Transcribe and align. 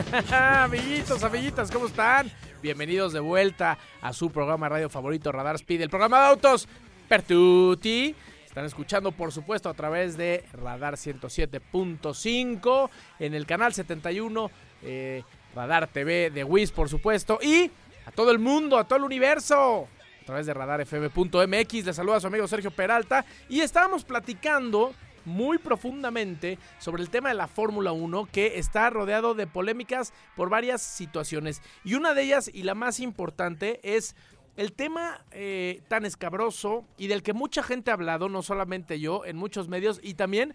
Amiguitos, 0.32 1.22
amiguitas, 1.24 1.70
¿cómo 1.70 1.86
están? 1.86 2.30
Bienvenidos 2.62 3.12
de 3.12 3.20
vuelta 3.20 3.78
a 4.00 4.12
su 4.12 4.30
programa 4.30 4.68
radio 4.68 4.88
favorito 4.88 5.32
Radar 5.32 5.56
Speed, 5.56 5.82
el 5.82 5.90
programa 5.90 6.20
de 6.20 6.26
autos 6.28 6.68
Pertuti. 7.08 8.14
Están 8.46 8.64
escuchando, 8.64 9.12
por 9.12 9.32
supuesto, 9.32 9.68
a 9.68 9.74
través 9.74 10.16
de 10.16 10.44
Radar 10.52 10.94
107.5 10.94 12.90
en 13.18 13.34
el 13.34 13.46
canal 13.46 13.74
71, 13.74 14.50
eh, 14.82 15.22
Radar 15.54 15.88
TV 15.88 16.30
de 16.30 16.44
WIS, 16.44 16.72
por 16.72 16.88
supuesto, 16.88 17.38
y 17.42 17.70
a 18.06 18.10
todo 18.12 18.30
el 18.30 18.38
mundo, 18.38 18.78
a 18.78 18.84
todo 18.84 18.98
el 18.98 19.04
universo, 19.04 19.88
a 20.22 20.24
través 20.24 20.46
de 20.46 20.54
radarfm.mx. 20.54 21.84
Les 21.84 21.96
saluda 21.96 22.16
a 22.16 22.20
su 22.20 22.26
amigo 22.26 22.46
Sergio 22.48 22.70
Peralta 22.70 23.24
y 23.48 23.60
estábamos 23.60 24.04
platicando 24.04 24.94
muy 25.24 25.58
profundamente 25.58 26.58
sobre 26.78 27.02
el 27.02 27.10
tema 27.10 27.28
de 27.28 27.34
la 27.34 27.48
Fórmula 27.48 27.92
1 27.92 28.28
que 28.32 28.58
está 28.58 28.90
rodeado 28.90 29.34
de 29.34 29.46
polémicas 29.46 30.12
por 30.36 30.50
varias 30.50 30.82
situaciones. 30.82 31.62
Y 31.84 31.94
una 31.94 32.14
de 32.14 32.22
ellas, 32.22 32.50
y 32.52 32.62
la 32.62 32.74
más 32.74 33.00
importante, 33.00 33.80
es 33.82 34.14
el 34.56 34.72
tema 34.72 35.24
eh, 35.30 35.80
tan 35.88 36.04
escabroso 36.04 36.84
y 36.98 37.06
del 37.06 37.22
que 37.22 37.32
mucha 37.32 37.62
gente 37.62 37.90
ha 37.90 37.94
hablado, 37.94 38.28
no 38.28 38.42
solamente 38.42 39.00
yo, 39.00 39.24
en 39.24 39.36
muchos 39.36 39.68
medios 39.68 40.00
y 40.02 40.14
también 40.14 40.54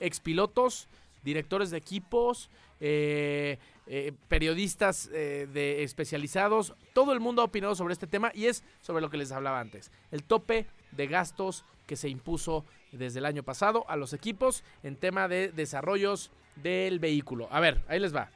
expilotos, 0.00 0.88
directores 1.22 1.70
de 1.70 1.78
equipos, 1.78 2.50
eh, 2.80 3.58
eh, 3.86 4.12
periodistas 4.28 5.08
de 5.08 5.84
especializados, 5.84 6.74
todo 6.92 7.12
el 7.12 7.20
mundo 7.20 7.42
ha 7.42 7.44
opinado 7.44 7.74
sobre 7.74 7.92
este 7.92 8.06
tema 8.06 8.32
y 8.34 8.46
es 8.46 8.64
sobre 8.80 9.00
lo 9.00 9.10
que 9.10 9.16
les 9.16 9.32
hablaba 9.32 9.60
antes, 9.60 9.92
el 10.10 10.24
tope 10.24 10.66
de 10.92 11.06
gastos 11.06 11.64
que 11.86 11.96
se 11.96 12.08
impuso 12.08 12.64
desde 12.92 13.20
el 13.20 13.24
año 13.24 13.42
pasado 13.42 13.84
a 13.88 13.96
los 13.96 14.12
equipos 14.12 14.64
en 14.82 14.96
tema 14.96 15.28
de 15.28 15.50
desarrollos 15.52 16.30
del 16.56 16.98
vehículo. 16.98 17.48
A 17.50 17.60
ver, 17.60 17.82
ahí 17.88 18.00
les 18.00 18.14
va. 18.14 18.30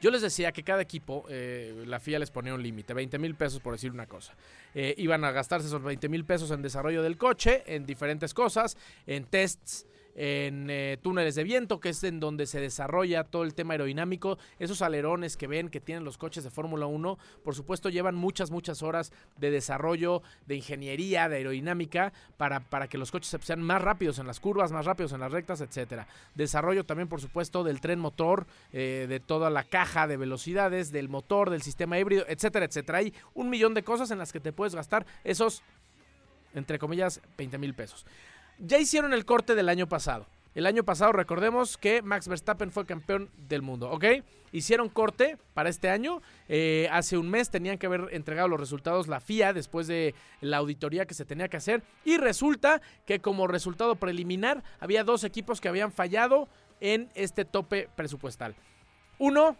Yo 0.00 0.12
les 0.12 0.22
decía 0.22 0.52
que 0.52 0.62
cada 0.62 0.80
equipo, 0.80 1.24
eh, 1.28 1.82
la 1.86 1.98
FIA 1.98 2.20
les 2.20 2.30
ponía 2.30 2.54
un 2.54 2.62
límite, 2.62 2.94
20 2.94 3.18
mil 3.18 3.34
pesos 3.34 3.60
por 3.60 3.72
decir 3.72 3.90
una 3.90 4.06
cosa. 4.06 4.34
Eh, 4.74 4.94
iban 4.96 5.24
a 5.24 5.32
gastarse 5.32 5.66
esos 5.66 5.82
20 5.82 6.08
mil 6.08 6.24
pesos 6.24 6.52
en 6.52 6.62
desarrollo 6.62 7.02
del 7.02 7.16
coche, 7.18 7.64
en 7.66 7.84
diferentes 7.84 8.32
cosas, 8.32 8.76
en 9.06 9.24
tests, 9.24 9.86
en 10.20 10.68
eh, 10.68 10.98
túneles 11.00 11.36
de 11.36 11.44
viento, 11.44 11.78
que 11.78 11.90
es 11.90 12.02
en 12.02 12.18
donde 12.18 12.46
se 12.46 12.60
desarrolla 12.60 13.22
todo 13.22 13.44
el 13.44 13.54
tema 13.54 13.74
aerodinámico. 13.74 14.36
Esos 14.58 14.82
alerones 14.82 15.36
que 15.36 15.46
ven 15.46 15.68
que 15.68 15.80
tienen 15.80 16.02
los 16.02 16.18
coches 16.18 16.42
de 16.42 16.50
Fórmula 16.50 16.86
1, 16.86 17.16
por 17.44 17.54
supuesto 17.54 17.88
llevan 17.88 18.16
muchas, 18.16 18.50
muchas 18.50 18.82
horas 18.82 19.12
de 19.36 19.52
desarrollo, 19.52 20.22
de 20.46 20.56
ingeniería, 20.56 21.28
de 21.28 21.36
aerodinámica, 21.36 22.12
para, 22.36 22.58
para 22.58 22.88
que 22.88 22.98
los 22.98 23.12
coches 23.12 23.38
sean 23.42 23.62
más 23.62 23.80
rápidos 23.80 24.18
en 24.18 24.26
las 24.26 24.40
curvas, 24.40 24.72
más 24.72 24.86
rápidos 24.86 25.12
en 25.12 25.20
las 25.20 25.30
rectas, 25.30 25.60
etcétera. 25.60 26.08
Desarrollo 26.34 26.84
también, 26.84 27.06
por 27.06 27.20
supuesto, 27.20 27.62
del 27.62 27.80
tren 27.80 28.00
motor, 28.00 28.48
eh, 28.72 29.06
de 29.08 29.20
toda 29.20 29.50
la 29.50 29.62
caja 29.62 30.08
de 30.08 30.16
velocidades, 30.16 30.90
del 30.90 31.08
motor, 31.08 31.48
del 31.48 31.62
sistema 31.62 31.96
híbrido, 31.96 32.24
etcétera, 32.26 32.66
etcétera. 32.66 32.98
Hay 32.98 33.14
un 33.34 33.50
millón 33.50 33.72
de 33.72 33.84
cosas 33.84 34.10
en 34.10 34.18
las 34.18 34.32
que 34.32 34.40
te 34.40 34.52
puedes 34.52 34.74
gastar 34.74 35.06
esos, 35.22 35.62
entre 36.54 36.80
comillas, 36.80 37.20
20 37.36 37.56
mil 37.58 37.72
pesos. 37.72 38.04
Ya 38.58 38.78
hicieron 38.78 39.12
el 39.12 39.24
corte 39.24 39.54
del 39.54 39.68
año 39.68 39.88
pasado. 39.88 40.26
El 40.54 40.66
año 40.66 40.82
pasado 40.82 41.12
recordemos 41.12 41.76
que 41.76 42.02
Max 42.02 42.26
Verstappen 42.26 42.72
fue 42.72 42.84
campeón 42.84 43.30
del 43.48 43.62
mundo, 43.62 43.88
¿ok? 43.90 44.04
Hicieron 44.50 44.88
corte 44.88 45.36
para 45.54 45.68
este 45.68 45.88
año. 45.88 46.20
Eh, 46.48 46.88
hace 46.90 47.16
un 47.16 47.30
mes 47.30 47.50
tenían 47.50 47.78
que 47.78 47.86
haber 47.86 48.08
entregado 48.10 48.48
los 48.48 48.58
resultados 48.58 49.06
la 49.06 49.20
FIA 49.20 49.52
después 49.52 49.86
de 49.86 50.16
la 50.40 50.56
auditoría 50.56 51.06
que 51.06 51.14
se 51.14 51.24
tenía 51.24 51.46
que 51.46 51.58
hacer. 51.58 51.84
Y 52.04 52.16
resulta 52.16 52.82
que 53.06 53.20
como 53.20 53.46
resultado 53.46 53.94
preliminar 53.94 54.64
había 54.80 55.04
dos 55.04 55.22
equipos 55.22 55.60
que 55.60 55.68
habían 55.68 55.92
fallado 55.92 56.48
en 56.80 57.08
este 57.14 57.44
tope 57.44 57.88
presupuestal. 57.94 58.56
Uno 59.18 59.56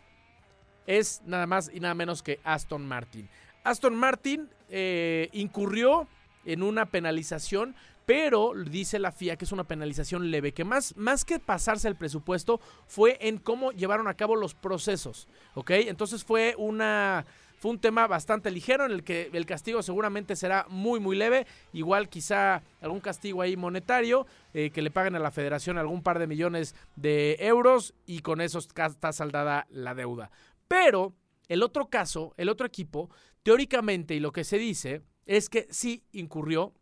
es 0.89 1.23
nada 1.25 1.47
más 1.47 1.71
y 1.73 1.79
nada 1.79 1.95
menos 1.95 2.25
que 2.25 2.41
Aston 2.43 2.85
Martin. 2.85 3.29
Aston 3.63 3.95
Martin 3.95 4.49
eh, 4.69 5.29
incurrió 5.33 6.09
en 6.45 6.63
una 6.63 6.87
penalización 6.87 7.77
pero 8.09 8.55
dice 8.55 8.99
la 8.99 9.13
FIA 9.13 9.37
que 9.37 9.45
es 9.45 9.53
una 9.53 9.65
penalización 9.65 10.31
leve, 10.31 10.55
que 10.55 10.65
más, 10.65 10.97
más 10.97 11.27
que 11.27 11.39
pasarse 11.39 11.89
el 11.89 11.95
presupuesto 11.95 12.59
fue 12.87 13.19
en 13.21 13.37
cómo 13.37 13.71
llevaron 13.71 14.09
a 14.09 14.15
cabo 14.15 14.35
los 14.35 14.55
procesos, 14.55 15.29
¿ok? 15.55 15.73
Entonces 15.73 16.25
fue 16.25 16.55
una... 16.57 17.27
Fue 17.59 17.73
un 17.73 17.81
tema 17.81 18.07
bastante 18.07 18.53
ligero 18.53 18.87
en 18.87 18.93
el 18.93 19.03
que 19.03 19.31
el 19.33 19.45
castigo 19.45 19.83
seguramente 19.83 20.37
será 20.37 20.65
muy 20.69 21.01
muy 21.01 21.17
leve, 21.17 21.45
igual 21.73 22.09
quizá 22.09 22.63
algún 22.81 23.01
castigo 23.01 23.43
ahí 23.43 23.57
monetario, 23.57 24.29
eh, 24.55 24.71
que 24.71 24.81
le 24.81 24.93
paguen 24.93 25.17
a 25.17 25.19
la 25.19 25.33
federación 25.33 25.77
algún 25.77 26.05
par 26.05 26.21
de 26.21 26.29
millones 26.29 26.77
de 26.95 27.37
euros 27.41 27.95
y 28.07 28.21
con 28.21 28.41
eso 28.41 28.61
está 28.61 29.13
saldada 29.13 29.67
la 29.71 29.97
deuda. 29.97 30.31
Pero 30.69 31.15
el 31.49 31.65
otro 31.65 31.91
caso, 31.91 32.33
el 32.37 32.49
otro 32.49 32.65
equipo, 32.65 33.11
teóricamente 33.43 34.15
y 34.15 34.21
lo 34.21 34.31
que 34.31 34.45
se 34.45 34.57
dice 34.57 35.03
es 35.27 35.49
que 35.49 35.67
sí 35.71 36.05
incurrió 36.13 36.78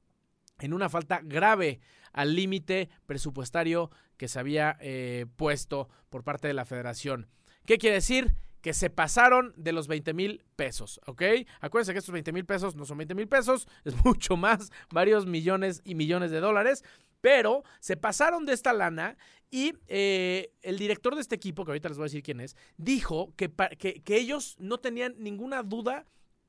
en 0.61 0.72
una 0.72 0.89
falta 0.89 1.21
grave 1.22 1.81
al 2.12 2.34
límite 2.34 2.89
presupuestario 3.06 3.91
que 4.17 4.28
se 4.28 4.39
había 4.39 4.77
eh, 4.81 5.27
puesto 5.37 5.89
por 6.09 6.25
parte 6.25 6.49
de 6.49 6.55
la 6.55 6.65
federación. 6.65 7.28
¿Qué 7.67 7.78
quiere 7.78 7.97
decir? 7.97 8.34
Que 8.62 8.72
se 8.72 8.91
pasaron 8.91 9.53
de 9.56 9.72
los 9.72 9.87
20 9.87 10.15
mil 10.15 10.44
pesos, 10.56 11.00
¿ok? 11.06 11.22
Acuérdense 11.61 11.93
que 11.93 11.99
estos 11.99 12.12
20 12.12 12.33
mil 12.33 12.47
pesos 12.47 12.75
no 12.75 12.84
son 12.84 12.99
20 12.99 13.15
mil 13.15 13.28
pesos, 13.28 13.69
es 13.84 13.94
mucho 14.05 14.37
más, 14.37 14.71
varios 14.91 15.27
millones 15.27 15.83
y 15.84 15.94
millones 15.94 16.31
de 16.31 16.41
dólares, 16.41 16.84
pero 17.21 17.65
se 17.81 17.97
pasaron 17.97 18.47
de 18.47 18.55
esta 18.55 18.73
lana 18.73 19.17
y 19.50 19.75
eh, 19.88 20.53
el 20.62 20.78
director 20.78 21.15
de 21.15 21.21
este 21.21 21.34
equipo, 21.34 21.65
que 21.65 21.73
ahorita 21.73 21.88
les 21.88 21.99
voy 21.99 22.05
a 22.05 22.06
decir 22.11 22.23
quién 22.23 22.41
es, 22.41 22.56
dijo 22.77 23.33
que, 23.37 23.53
que, 23.78 24.03
que 24.03 24.17
ellos 24.17 24.56
no 24.59 24.78
tenían 24.78 25.15
ninguna 25.19 25.62
duda 25.62 26.06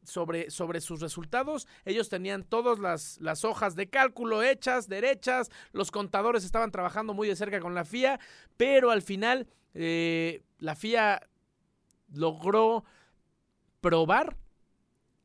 sobre, 0.08 0.50
sobre 0.50 0.82
sus 0.82 1.02
resultados. 1.02 1.68
Ellos 1.86 2.10
tenían 2.10 2.44
todas 2.44 2.80
las, 2.80 3.20
las, 3.20 3.44
hojas 3.44 3.76
de 3.76 3.90
cálculo 3.90 4.42
hechas, 4.42 4.88
derechas, 4.88 5.50
los 5.72 5.92
contadores 5.92 6.44
estaban 6.44 6.72
trabajando 6.72 7.14
muy 7.14 7.28
de 7.28 7.36
cerca 7.36 7.60
con 7.60 7.76
la 7.76 7.86
FIA, 7.86 8.20
pero 8.56 8.92
al 8.92 9.02
final 9.02 9.48
eh, 9.74 10.42
la 10.60 10.76
FIA 10.76 11.22
logró 12.14 12.86
probar 13.82 14.38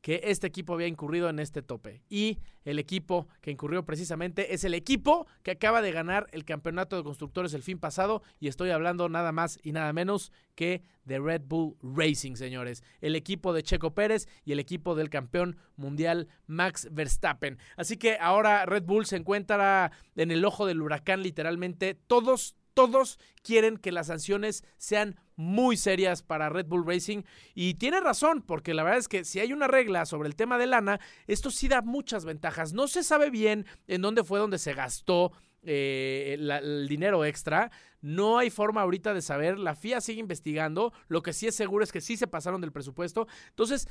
que 0.03 0.21
este 0.25 0.49
equipo 0.49 0.75
había 0.75 0.89
incurrido 0.89 1.31
en 1.31 1.39
este 1.39 1.63
tope. 1.63 2.03
Y 2.11 2.41
el 2.65 2.79
equipo 2.79 3.29
que 3.41 3.53
incurrió 3.53 3.85
precisamente 3.85 4.53
es 4.53 4.65
el 4.65 4.75
equipo 4.75 5.27
que 5.45 5.53
acaba 5.53 5.81
de 5.81 5.93
ganar 5.93 6.27
el 6.33 6.45
campeonato 6.45 6.97
de 6.97 7.05
constructores 7.05 7.55
el 7.55 7.63
fin 7.63 7.79
pasado. 7.79 8.23
Y 8.41 8.49
estoy 8.49 8.71
hablando 8.71 9.09
nada 9.09 9.31
más 9.31 9.61
y 9.63 9.71
nada 9.73 9.93
menos 9.93 10.33
que 10.57 10.83
de 11.05 11.21
Red 11.21 11.43
Bull 11.47 11.77
Racing, 11.83 12.35
señores. 12.35 12.83
El 13.01 13.15
equipo 13.15 13.53
de 13.53 13.63
Checo 13.63 13.95
Pérez 13.95 14.29
y 14.45 14.53
el 14.53 14.59
equipo 14.59 14.97
del 14.97 15.09
campeón 15.09 15.57
mundial 15.77 16.29
Max 16.47 16.89
Verstappen. 16.91 17.59
Así 17.77 17.97
que 17.97 18.19
ahora 18.21 18.67
Red 18.67 18.83
Bull 18.83 19.07
se 19.07 19.17
encuentra 19.17 19.93
en 20.17 20.33
el 20.33 20.45
ojo 20.45 20.67
del 20.67 20.83
huracán 20.83 21.23
literalmente. 21.23 21.95
Todos, 21.95 22.57
todos 22.75 23.21
quieren 23.43 23.77
que 23.77 23.93
las 23.93 24.09
sanciones 24.09 24.65
sean 24.79 25.17
muy 25.43 25.77
serias 25.77 26.23
para 26.23 26.49
Red 26.49 26.67
Bull 26.67 26.87
Racing 26.87 27.23
y 27.55 27.75
tiene 27.75 28.01
razón 28.01 28.43
porque 28.43 28.75
la 28.75 28.83
verdad 28.83 28.99
es 28.99 29.09
que 29.09 29.25
si 29.25 29.41
hay 29.41 29.53
una 29.53 29.69
regla 29.69 30.07
sobre 30.07 30.29
el 30.29 30.37
tema 30.37 30.59
de 30.59 30.67
lana, 30.67 31.01
esto 31.27 31.51
sí 31.51 31.69
da 31.69 31.83
muchas 31.83 32.25
ventajas. 32.25 32.73
No 32.73 32.89
se 32.89 33.03
sabe 33.03 33.31
bien 33.31 33.67
en 33.87 34.03
dónde 34.03 34.25
fue 34.25 34.39
donde 34.39 34.59
se 34.59 34.75
gastó 34.75 35.33
eh, 35.63 36.37
el 36.39 36.89
dinero 36.89 37.25
extra. 37.25 37.71
No 38.01 38.39
hay 38.39 38.51
forma 38.51 38.83
ahorita 38.83 39.15
de 39.15 39.23
saber. 39.23 39.59
La 39.59 39.75
FIA 39.75 40.01
sigue 40.01 40.21
investigando. 40.21 40.93
Lo 41.09 41.23
que 41.23 41.33
sí 41.33 41.47
es 41.47 41.55
seguro 41.55 41.85
es 41.85 41.93
que 41.93 42.01
sí 42.01 42.17
se 42.17 42.27
pasaron 42.27 42.61
del 42.61 42.73
presupuesto. 42.73 43.27
Entonces, 43.51 43.89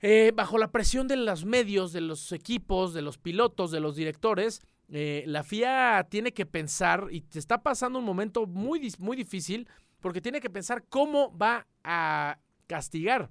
eh, 0.00 0.32
bajo 0.34 0.58
la 0.58 0.72
presión 0.72 1.06
de 1.06 1.16
los 1.16 1.44
medios, 1.44 1.92
de 1.92 2.00
los 2.00 2.32
equipos, 2.32 2.94
de 2.94 3.02
los 3.02 3.18
pilotos, 3.18 3.70
de 3.70 3.80
los 3.80 3.94
directores, 3.94 4.60
eh, 4.88 5.22
la 5.26 5.44
FIA 5.44 6.06
tiene 6.10 6.32
que 6.32 6.44
pensar 6.44 7.06
y 7.10 7.20
te 7.20 7.38
está 7.38 7.62
pasando 7.62 8.00
un 8.00 8.04
momento 8.04 8.46
muy, 8.46 8.92
muy 8.98 9.16
difícil 9.16 9.68
porque 10.02 10.20
tiene 10.20 10.40
que 10.40 10.50
pensar 10.50 10.84
cómo 10.90 11.34
va 11.36 11.66
a 11.82 12.38
castigar 12.66 13.30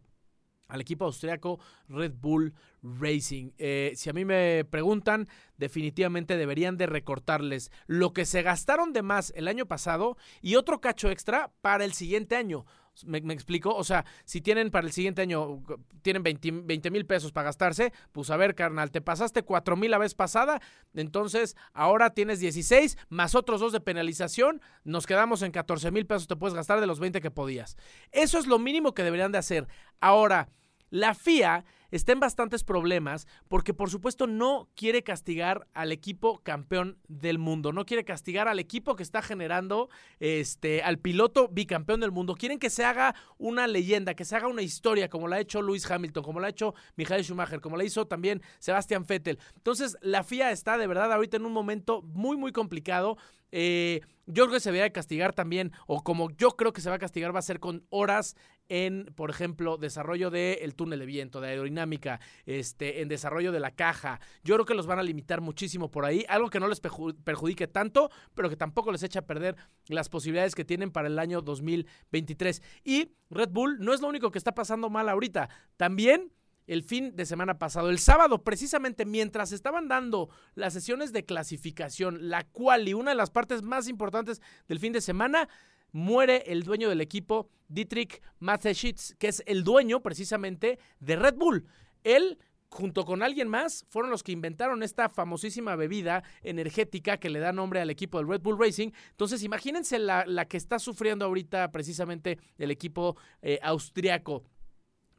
al 0.71 0.81
equipo 0.81 1.05
austriaco 1.05 1.59
Red 1.87 2.13
Bull 2.19 2.53
Racing. 2.81 3.51
Eh, 3.57 3.91
si 3.95 4.09
a 4.09 4.13
mí 4.13 4.25
me 4.25 4.65
preguntan, 4.65 5.27
definitivamente 5.57 6.37
deberían 6.37 6.77
de 6.77 6.87
recortarles 6.87 7.71
lo 7.87 8.13
que 8.13 8.25
se 8.25 8.41
gastaron 8.41 8.93
de 8.93 9.01
más 9.01 9.33
el 9.35 9.47
año 9.47 9.67
pasado 9.67 10.17
y 10.41 10.55
otro 10.55 10.79
cacho 10.81 11.11
extra 11.11 11.51
para 11.61 11.83
el 11.83 11.93
siguiente 11.93 12.35
año. 12.35 12.65
¿Me, 13.05 13.33
explico? 13.33 13.73
O 13.75 13.83
sea, 13.83 14.05
si 14.25 14.41
tienen 14.41 14.71
para 14.71 14.85
el 14.85 14.93
siguiente 14.93 15.21
año, 15.21 15.63
tienen 16.01 16.23
20 16.23 16.91
mil 16.91 17.05
pesos 17.05 17.31
para 17.31 17.45
gastarse, 17.45 17.93
pues 18.11 18.29
a 18.29 18.37
ver, 18.37 18.55
carnal, 18.55 18.91
te 18.91 19.01
pasaste 19.01 19.43
4 19.43 19.75
mil 19.75 19.91
la 19.91 19.97
vez 19.97 20.15
pasada, 20.15 20.61
entonces 20.93 21.55
ahora 21.73 22.11
tienes 22.11 22.39
16 22.39 22.97
más 23.09 23.35
otros 23.35 23.59
dos 23.59 23.71
de 23.73 23.79
penalización, 23.79 24.61
nos 24.83 25.05
quedamos 25.05 25.41
en 25.41 25.51
14 25.51 25.91
mil 25.91 26.05
pesos, 26.05 26.27
te 26.27 26.35
puedes 26.35 26.55
gastar 26.55 26.79
de 26.79 26.87
los 26.87 26.99
20 26.99 27.21
que 27.21 27.31
podías. 27.31 27.77
Eso 28.11 28.37
es 28.37 28.47
lo 28.47 28.59
mínimo 28.59 28.93
que 28.93 29.03
deberían 29.03 29.31
de 29.31 29.37
hacer. 29.37 29.67
Ahora, 29.99 30.49
la 30.89 31.13
FIA 31.13 31.65
está 31.91 32.11
en 32.13 32.19
bastantes 32.19 32.63
problemas 32.63 33.27
porque 33.47 33.73
por 33.73 33.89
supuesto 33.89 34.27
no 34.27 34.69
quiere 34.75 35.03
castigar 35.03 35.67
al 35.73 35.91
equipo 35.91 36.39
campeón 36.39 36.97
del 37.07 37.37
mundo, 37.37 37.71
no 37.71 37.85
quiere 37.85 38.03
castigar 38.03 38.47
al 38.47 38.59
equipo 38.59 38.95
que 38.95 39.03
está 39.03 39.21
generando 39.21 39.89
este 40.19 40.81
al 40.83 40.97
piloto 40.97 41.47
bicampeón 41.49 41.99
del 41.99 42.11
mundo. 42.11 42.35
Quieren 42.35 42.59
que 42.59 42.69
se 42.69 42.83
haga 42.83 43.15
una 43.37 43.67
leyenda, 43.67 44.13
que 44.13 44.25
se 44.25 44.35
haga 44.35 44.47
una 44.47 44.61
historia 44.61 45.09
como 45.09 45.27
la 45.27 45.37
ha 45.37 45.39
hecho 45.39 45.61
Lewis 45.61 45.89
Hamilton, 45.89 46.23
como 46.23 46.39
la 46.39 46.47
ha 46.47 46.51
hecho 46.51 46.73
Michael 46.95 47.23
Schumacher, 47.23 47.61
como 47.61 47.77
la 47.77 47.83
hizo 47.83 48.07
también 48.07 48.41
Sebastian 48.59 49.05
Vettel. 49.05 49.39
Entonces, 49.55 49.97
la 50.01 50.23
FIA 50.23 50.51
está 50.51 50.77
de 50.77 50.87
verdad 50.87 51.11
ahorita 51.11 51.37
en 51.37 51.45
un 51.45 51.53
momento 51.53 52.01
muy 52.01 52.37
muy 52.37 52.51
complicado. 52.51 53.17
Eh, 53.51 54.01
yo 54.27 54.45
creo 54.45 54.53
que 54.53 54.59
se 54.61 54.81
a 54.81 54.89
castigar 54.91 55.33
también, 55.33 55.71
o 55.87 56.03
como 56.03 56.29
yo 56.31 56.51
creo 56.51 56.71
que 56.71 56.81
se 56.81 56.89
va 56.89 56.95
a 56.95 56.99
castigar, 56.99 57.35
va 57.35 57.39
a 57.39 57.43
ser 57.43 57.59
con 57.59 57.85
horas 57.89 58.35
en, 58.69 59.11
por 59.15 59.29
ejemplo, 59.29 59.77
desarrollo 59.77 60.29
del 60.29 60.75
túnel 60.75 60.99
de 60.99 61.05
viento, 61.05 61.41
de 61.41 61.49
aerodinámica, 61.49 62.21
este, 62.45 63.01
en 63.01 63.09
desarrollo 63.09 63.51
de 63.51 63.59
la 63.59 63.71
caja. 63.71 64.21
Yo 64.43 64.55
creo 64.55 64.65
que 64.65 64.73
los 64.73 64.87
van 64.87 64.99
a 64.99 65.03
limitar 65.03 65.41
muchísimo 65.41 65.91
por 65.91 66.05
ahí, 66.05 66.23
algo 66.29 66.49
que 66.49 66.61
no 66.61 66.69
les 66.69 66.79
perjudique 66.79 67.67
tanto, 67.67 68.09
pero 68.33 68.49
que 68.49 68.55
tampoco 68.55 68.91
les 68.93 69.03
echa 69.03 69.19
a 69.19 69.25
perder 69.25 69.57
las 69.89 70.07
posibilidades 70.07 70.55
que 70.55 70.63
tienen 70.63 70.91
para 70.91 71.09
el 71.09 71.19
año 71.19 71.41
2023. 71.41 72.61
Y 72.85 73.11
Red 73.29 73.49
Bull 73.49 73.79
no 73.79 73.93
es 73.93 73.99
lo 73.99 74.07
único 74.07 74.31
que 74.31 74.37
está 74.37 74.53
pasando 74.53 74.89
mal 74.89 75.09
ahorita, 75.09 75.49
también 75.75 76.31
el 76.71 76.83
fin 76.83 77.17
de 77.17 77.25
semana 77.25 77.59
pasado. 77.59 77.89
El 77.89 77.99
sábado, 77.99 78.45
precisamente 78.45 79.05
mientras 79.05 79.51
estaban 79.51 79.89
dando 79.89 80.29
las 80.55 80.71
sesiones 80.71 81.11
de 81.11 81.25
clasificación, 81.25 82.29
la 82.29 82.45
cual 82.45 82.87
y 82.87 82.93
una 82.93 83.11
de 83.11 83.17
las 83.17 83.29
partes 83.29 83.61
más 83.61 83.89
importantes 83.89 84.41
del 84.69 84.79
fin 84.79 84.93
de 84.93 85.01
semana, 85.01 85.49
muere 85.91 86.45
el 86.47 86.63
dueño 86.63 86.87
del 86.87 87.01
equipo, 87.01 87.49
Dietrich 87.67 88.21
Mateschitz, 88.39 89.15
que 89.19 89.27
es 89.27 89.43
el 89.47 89.65
dueño 89.65 90.01
precisamente 90.01 90.79
de 91.01 91.17
Red 91.17 91.35
Bull. 91.35 91.67
Él 92.05 92.39
junto 92.69 93.03
con 93.03 93.21
alguien 93.21 93.49
más, 93.49 93.85
fueron 93.89 94.09
los 94.09 94.23
que 94.23 94.31
inventaron 94.31 94.81
esta 94.81 95.09
famosísima 95.09 95.75
bebida 95.75 96.23
energética 96.41 97.17
que 97.17 97.29
le 97.29 97.39
da 97.39 97.51
nombre 97.51 97.81
al 97.81 97.89
equipo 97.89 98.17
del 98.17 98.29
Red 98.29 98.43
Bull 98.43 98.57
Racing. 98.57 98.91
Entonces, 99.09 99.43
imagínense 99.43 99.99
la, 99.99 100.45
que 100.45 100.55
está 100.55 100.79
sufriendo 100.79 101.25
ahorita 101.25 101.69
precisamente 101.73 102.39
el 102.57 102.71
equipo 102.71 103.17
eh, 103.41 103.59
austriaco. 103.61 104.45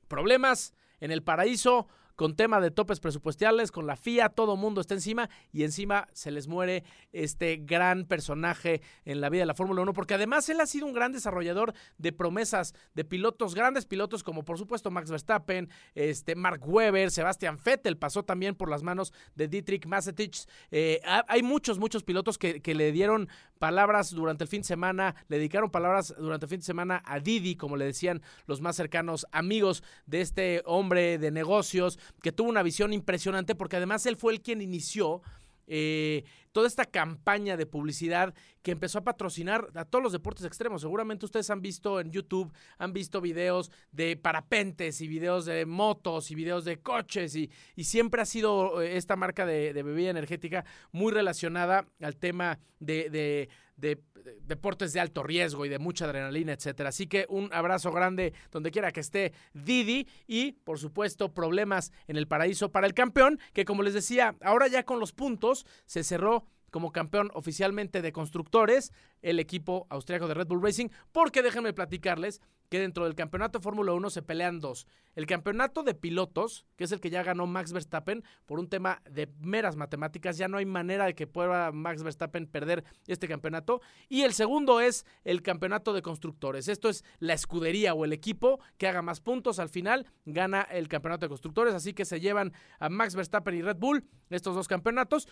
Problemas 0.09 0.73
en 1.03 1.11
el 1.11 1.23
paraíso 1.23 1.89
con 2.17 2.37
tema 2.37 2.61
de 2.61 2.71
topes 2.71 3.01
presupuestales, 3.01 3.73
con 3.73 3.87
la 3.87 3.97
FIA, 3.97 4.29
todo 4.29 4.57
mundo 4.57 4.81
está 4.81 4.95
encima 4.95 5.29
y 5.53 5.65
encima 5.65 6.09
se 6.13 6.31
les 6.31 6.49
muere 6.49 6.85
este 7.13 7.57
gran 7.57 8.05
personaje 8.05 8.83
en 9.05 9.21
la 9.21 9.29
vida 9.29 9.43
de 9.43 9.47
la 9.47 9.55
Fórmula 9.55 9.83
1, 9.83 9.93
porque 9.93 10.15
además 10.15 10.49
él 10.49 10.61
ha 10.61 10.67
sido 10.67 10.87
un 10.87 10.93
gran 10.93 11.13
desarrollador 11.13 11.75
de 11.99 12.13
promesas 12.13 12.75
de 12.95 13.05
pilotos, 13.05 13.55
grandes 13.55 13.87
pilotos 13.87 14.23
como 14.23 14.45
por 14.45 14.59
supuesto 14.59 14.91
Max 14.91 15.11
Verstappen, 15.11 15.69
este 15.95 16.35
Mark 16.35 16.63
Webber, 16.67 17.11
Sebastian 17.11 17.59
Vettel 17.65 17.97
pasó 17.97 18.25
también 18.25 18.55
por 18.55 18.69
las 18.69 18.83
manos 18.83 19.13
de 19.35 19.49
Dietrich 19.49 19.87
Massetich. 19.87 20.47
Eh, 20.71 21.01
hay 21.05 21.43
muchos, 21.43 21.79
muchos 21.79 22.03
pilotos 22.03 22.39
que, 22.39 22.61
que 22.61 22.75
le 22.75 22.93
dieron 22.93 23.29
palabras 23.59 24.11
durante 24.11 24.45
el 24.45 24.49
fin 24.49 24.63
de 24.63 24.67
semana, 24.67 25.15
le 25.29 25.37
dedicaron 25.37 25.71
palabras 25.71 26.15
durante 26.19 26.47
el 26.47 26.51
fin 26.51 26.59
de 26.59 26.65
semana 26.65 27.03
a 27.07 27.21
Didi, 27.21 27.55
como 27.55 27.77
le 27.77 27.85
decían 27.85 28.21
los 28.47 28.61
más 28.61 28.75
cercanos 28.75 29.27
amigos 29.31 29.85
de 30.07 30.21
este 30.21 30.63
hombre 30.65 31.19
de 31.19 31.31
negocios, 31.31 31.99
que 32.23 32.33
tuvo 32.33 32.49
una 32.49 32.63
visión 32.63 32.93
impresionante 32.93 33.55
porque 33.55 33.77
además 33.77 34.05
él 34.07 34.17
fue 34.17 34.33
el 34.33 34.43
quien 34.43 34.61
inició 34.61 35.23
eh, 35.67 36.25
toda 36.51 36.67
esta 36.67 36.85
campaña 36.85 37.57
de 37.57 37.65
publicidad 37.65 38.35
que 38.63 38.73
empezó 38.73 38.99
a 38.99 39.05
patrocinar 39.05 39.69
a 39.75 39.85
todos 39.85 40.03
los 40.03 40.13
deportes 40.13 40.45
extremos. 40.45 40.83
Seguramente 40.83 41.25
ustedes 41.25 41.49
han 41.51 41.63
visto 41.63 41.99
en 41.99 42.11
YouTube, 42.11 42.53
han 42.79 42.93
visto 42.93 43.21
videos 43.21 43.71
de 43.91 44.17
parapentes 44.17 45.01
y 45.01 45.09
videos 45.09 45.47
de 45.47 45.65
motos 45.65 46.31
y 46.31 46.35
videos 46.35 46.65
de 46.65 46.79
coches 46.79 47.35
y, 47.37 47.51
y 47.75 47.85
siempre 47.85 48.21
ha 48.21 48.27
sido 48.27 48.83
eh, 48.83 48.97
esta 48.97 49.17
marca 49.17 49.47
de, 49.47 49.73
bebida 49.73 50.11
energética 50.11 50.65
muy 50.91 51.13
relacionada 51.13 51.87
al 52.01 52.17
tema 52.17 52.59
de, 52.79 53.49
de 53.77 54.01
deportes 54.47 54.93
de 54.93 55.01
alto 55.01 55.23
riesgo 55.23 55.65
y 55.65 55.69
de 55.69 55.79
mucha 55.79 56.05
adrenalina, 56.05 56.53
etcétera. 56.53 56.91
Así 56.91 57.07
que 57.07 57.27
un 57.29 57.53
abrazo 57.53 57.93
grande 57.93 58.33
donde 58.51 58.71
quiera 58.71 58.93
que 58.93 59.01
esté 59.01 59.33
Didi 59.53 60.07
y, 60.27 60.53
por 60.53 60.79
supuesto, 60.79 61.33
problemas 61.33 61.93
en 62.07 62.17
el 62.17 62.29
paraíso 62.29 62.71
para 62.71 62.87
el 62.87 62.95
campeón, 62.95 63.39
que 63.53 63.65
como 63.65 63.83
les 63.83 63.95
decía, 63.95 64.37
ahora 64.43 64.69
ya 64.69 64.85
con 64.85 65.01
los 65.01 65.13
puntos 65.13 65.67
se 65.87 66.05
cerró 66.05 66.47
como 66.71 66.91
campeón 66.91 67.31
oficialmente 67.35 68.03
de 68.03 68.13
constructores 68.13 68.93
el 69.21 69.39
equipo 69.39 69.87
austriaco 69.91 70.27
de 70.27 70.35
Red 70.35 70.47
Bull 70.49 70.63
Racing, 70.63 70.89
porque 71.13 71.43
déjenme 71.43 71.75
platicarles 71.75 72.41
que 72.73 72.81
dentro 72.81 73.05
del 73.05 73.15
campeonato 73.15 73.59
de 73.59 73.63
Fórmula 73.63 73.93
1 73.93 74.09
se 74.09 74.23
pelean 74.23 74.59
dos. 74.59 74.87
El 75.15 75.27
campeonato 75.27 75.83
de 75.83 75.93
pilotos, 75.93 76.65
que 76.77 76.85
es 76.85 76.93
el 76.93 77.03
que 77.03 77.11
ya 77.11 77.23
ganó 77.23 77.47
Max 77.47 77.71
Verstappen 77.71 78.25
por 78.47 78.59
un 78.59 78.67
tema 78.67 79.03
de 79.11 79.31
meras 79.41 79.77
matemáticas, 79.77 80.39
ya 80.39 80.49
no 80.49 80.57
hay 80.57 80.65
manera 80.65 81.05
de 81.05 81.15
que 81.15 81.27
pueda 81.27 81.71
Max 81.71 82.03
Verstappen 82.03 82.47
perder 82.47 82.83
este 83.07 83.29
campeonato. 83.29 83.83
Y 84.09 84.23
el 84.23 84.33
segundo 84.33 84.81
es 84.81 85.05
el 85.23 85.43
campeonato 85.43 85.93
de 85.93 86.01
constructores. 86.01 86.67
Esto 86.67 86.89
es 86.89 87.05
la 87.19 87.35
escudería 87.35 87.93
o 87.93 88.07
el 88.07 88.15
equipo 88.15 88.59
que 88.79 88.89
haga 88.89 89.03
más 89.03 89.21
puntos 89.21 89.59
al 89.59 89.69
final, 89.69 90.07
gana 90.25 90.63
el 90.63 90.89
campeonato 90.89 91.27
de 91.27 91.29
constructores. 91.29 91.75
Así 91.75 91.93
que 91.93 92.07
se 92.07 92.21
llevan 92.21 92.55
a 92.79 92.89
Max 92.89 93.15
Verstappen 93.15 93.55
y 93.55 93.61
Red 93.61 93.77
Bull 93.77 94.07
estos 94.31 94.55
dos 94.55 94.67
campeonatos. 94.67 95.29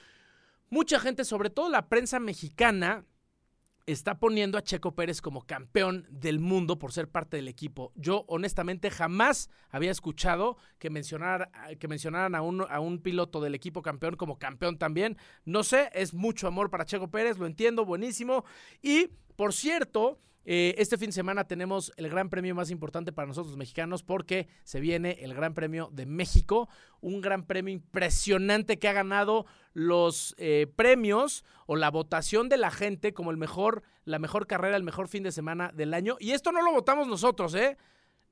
Mucha 0.68 1.00
gente, 1.00 1.24
sobre 1.24 1.48
todo 1.48 1.70
la 1.70 1.88
prensa 1.88 2.20
mexicana, 2.20 3.06
está 3.86 4.18
poniendo 4.18 4.58
a 4.58 4.62
Checo 4.62 4.94
Pérez 4.94 5.20
como 5.20 5.42
campeón 5.42 6.06
del 6.10 6.38
mundo 6.38 6.78
por 6.78 6.92
ser 6.92 7.08
parte 7.08 7.36
del 7.36 7.48
equipo. 7.48 7.92
Yo 7.96 8.24
honestamente 8.28 8.90
jamás 8.90 9.50
había 9.70 9.90
escuchado 9.90 10.56
que, 10.78 10.90
mencionar, 10.90 11.50
que 11.78 11.88
mencionaran 11.88 12.34
a 12.34 12.42
un, 12.42 12.66
a 12.68 12.80
un 12.80 13.00
piloto 13.00 13.40
del 13.40 13.54
equipo 13.54 13.82
campeón 13.82 14.16
como 14.16 14.38
campeón 14.38 14.78
también. 14.78 15.16
No 15.44 15.64
sé, 15.64 15.90
es 15.92 16.14
mucho 16.14 16.46
amor 16.46 16.70
para 16.70 16.84
Checo 16.84 17.10
Pérez, 17.10 17.38
lo 17.38 17.46
entiendo, 17.46 17.84
buenísimo. 17.84 18.44
Y 18.82 19.08
por 19.36 19.52
cierto, 19.52 20.20
eh, 20.52 20.74
este 20.78 20.98
fin 20.98 21.10
de 21.10 21.12
semana 21.12 21.44
tenemos 21.44 21.92
el 21.96 22.08
gran 22.08 22.28
premio 22.28 22.56
más 22.56 22.72
importante 22.72 23.12
para 23.12 23.28
nosotros 23.28 23.56
mexicanos 23.56 24.02
porque 24.02 24.48
se 24.64 24.80
viene 24.80 25.18
el 25.20 25.32
Gran 25.32 25.54
Premio 25.54 25.90
de 25.92 26.06
México, 26.06 26.68
un 27.00 27.20
gran 27.20 27.46
premio 27.46 27.72
impresionante 27.72 28.80
que 28.80 28.88
ha 28.88 28.92
ganado 28.92 29.46
los 29.74 30.34
eh, 30.38 30.66
premios 30.74 31.44
o 31.66 31.76
la 31.76 31.88
votación 31.92 32.48
de 32.48 32.56
la 32.56 32.72
gente 32.72 33.14
como 33.14 33.30
el 33.30 33.36
mejor, 33.36 33.84
la 34.04 34.18
mejor 34.18 34.48
carrera, 34.48 34.76
el 34.76 34.82
mejor 34.82 35.06
fin 35.06 35.22
de 35.22 35.30
semana 35.30 35.70
del 35.72 35.94
año. 35.94 36.16
Y 36.18 36.32
esto 36.32 36.50
no 36.50 36.62
lo 36.62 36.72
votamos 36.72 37.06
nosotros, 37.06 37.54
¿eh? 37.54 37.78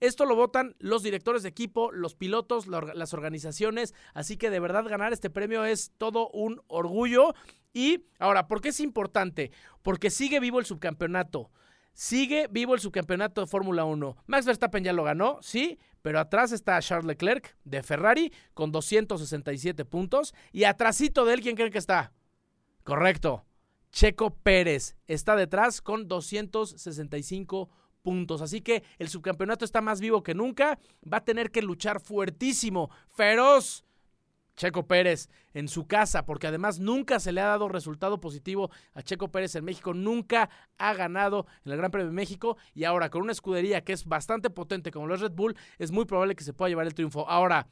Esto 0.01 0.27
lo 0.27 0.35
votan 0.35 0.75
los 0.81 1.05
directores 1.05 1.45
de 1.45 1.51
equipo, 1.51 1.93
los 1.93 2.17
pilotos, 2.17 2.67
las 2.67 3.15
organizaciones. 3.15 3.95
Así 4.13 4.37
que 4.37 4.51
de 4.51 4.59
verdad 4.59 4.89
ganar 4.89 5.13
este 5.13 5.31
premio 5.31 5.65
es 5.65 5.93
todo 5.99 6.31
un 6.31 6.63
orgullo. 6.67 7.37
Y 7.73 8.07
ahora, 8.19 8.49
¿por 8.49 8.61
qué 8.61 8.71
es 8.71 8.81
importante? 8.81 9.53
Porque 9.83 10.11
sigue 10.11 10.41
vivo 10.41 10.59
el 10.59 10.67
subcampeonato. 10.67 11.53
Sigue 12.01 12.47
vivo 12.49 12.75
el 12.75 12.81
subcampeonato 12.81 13.41
de 13.41 13.49
Fórmula 13.49 13.85
1. 13.85 14.19
Max 14.29 14.47
Verstappen 14.47 14.85
ya 14.85 14.93
lo 14.93 15.03
ganó, 15.03 15.41
sí, 15.43 15.81
pero 16.01 16.21
atrás 16.21 16.53
está 16.53 16.81
Charles 16.81 17.09
Leclerc 17.09 17.57
de 17.65 17.83
Ferrari 17.83 18.33
con 18.55 18.71
267 18.71 19.85
puntos. 19.85 20.33
Y 20.53 20.63
atrásito 20.63 21.25
de 21.25 21.35
él, 21.35 21.41
¿quién 21.41 21.57
creen 21.57 21.73
que 21.73 21.79
está? 21.79 22.13
Correcto. 22.85 23.45
Checo 23.91 24.31
Pérez 24.31 24.97
está 25.09 25.35
detrás 25.35 25.83
con 25.83 26.07
265 26.07 27.69
puntos. 28.01 28.43
Así 28.43 28.61
que 28.61 28.85
el 28.99 29.09
subcampeonato 29.09 29.65
está 29.65 29.81
más 29.81 30.01
vivo 30.01 30.23
que 30.23 30.37
nunca. 30.37 30.79
Va 31.03 31.17
a 31.17 31.25
tener 31.25 31.51
que 31.51 31.63
luchar 31.63 31.99
fuertísimo, 31.99 32.91
feroz 33.09 33.85
Checo 34.59 34.89
Pérez 34.89 35.31
en 35.55 35.69
su 35.69 35.87
casa, 35.87 36.27
porque 36.27 36.49
además 36.49 36.81
nunca 36.81 37.21
se 37.21 37.31
le 37.31 37.41
ha 37.41 37.47
dado 37.47 37.69
resultado 37.69 38.21
positivo 38.21 38.71
a 38.93 39.03
Checo 39.03 39.29
Pérez 39.31 39.55
en 39.55 39.65
México, 39.65 39.95
nunca 39.95 40.51
ha 40.79 40.95
ganado 40.95 41.47
en 41.65 41.73
el 41.73 41.79
Gran 41.79 41.93
Premio 41.93 42.09
de 42.09 42.13
México 42.13 42.57
y 42.75 42.83
ahora 42.83 43.09
con 43.09 43.23
una 43.23 43.33
escudería 43.33 43.85
que 43.85 43.93
es 43.93 44.05
bastante 44.05 44.51
potente 44.51 44.91
como 44.91 45.07
lo 45.07 45.15
es 45.15 45.21
Red 45.21 45.33
Bull, 45.33 45.57
es 45.79 45.93
muy 45.93 46.07
probable 46.07 46.35
que 46.35 46.43
se 46.43 46.53
pueda 46.53 46.71
llevar 46.71 46.87
el 46.87 46.95
triunfo. 46.95 47.29
Ahora, 47.29 47.69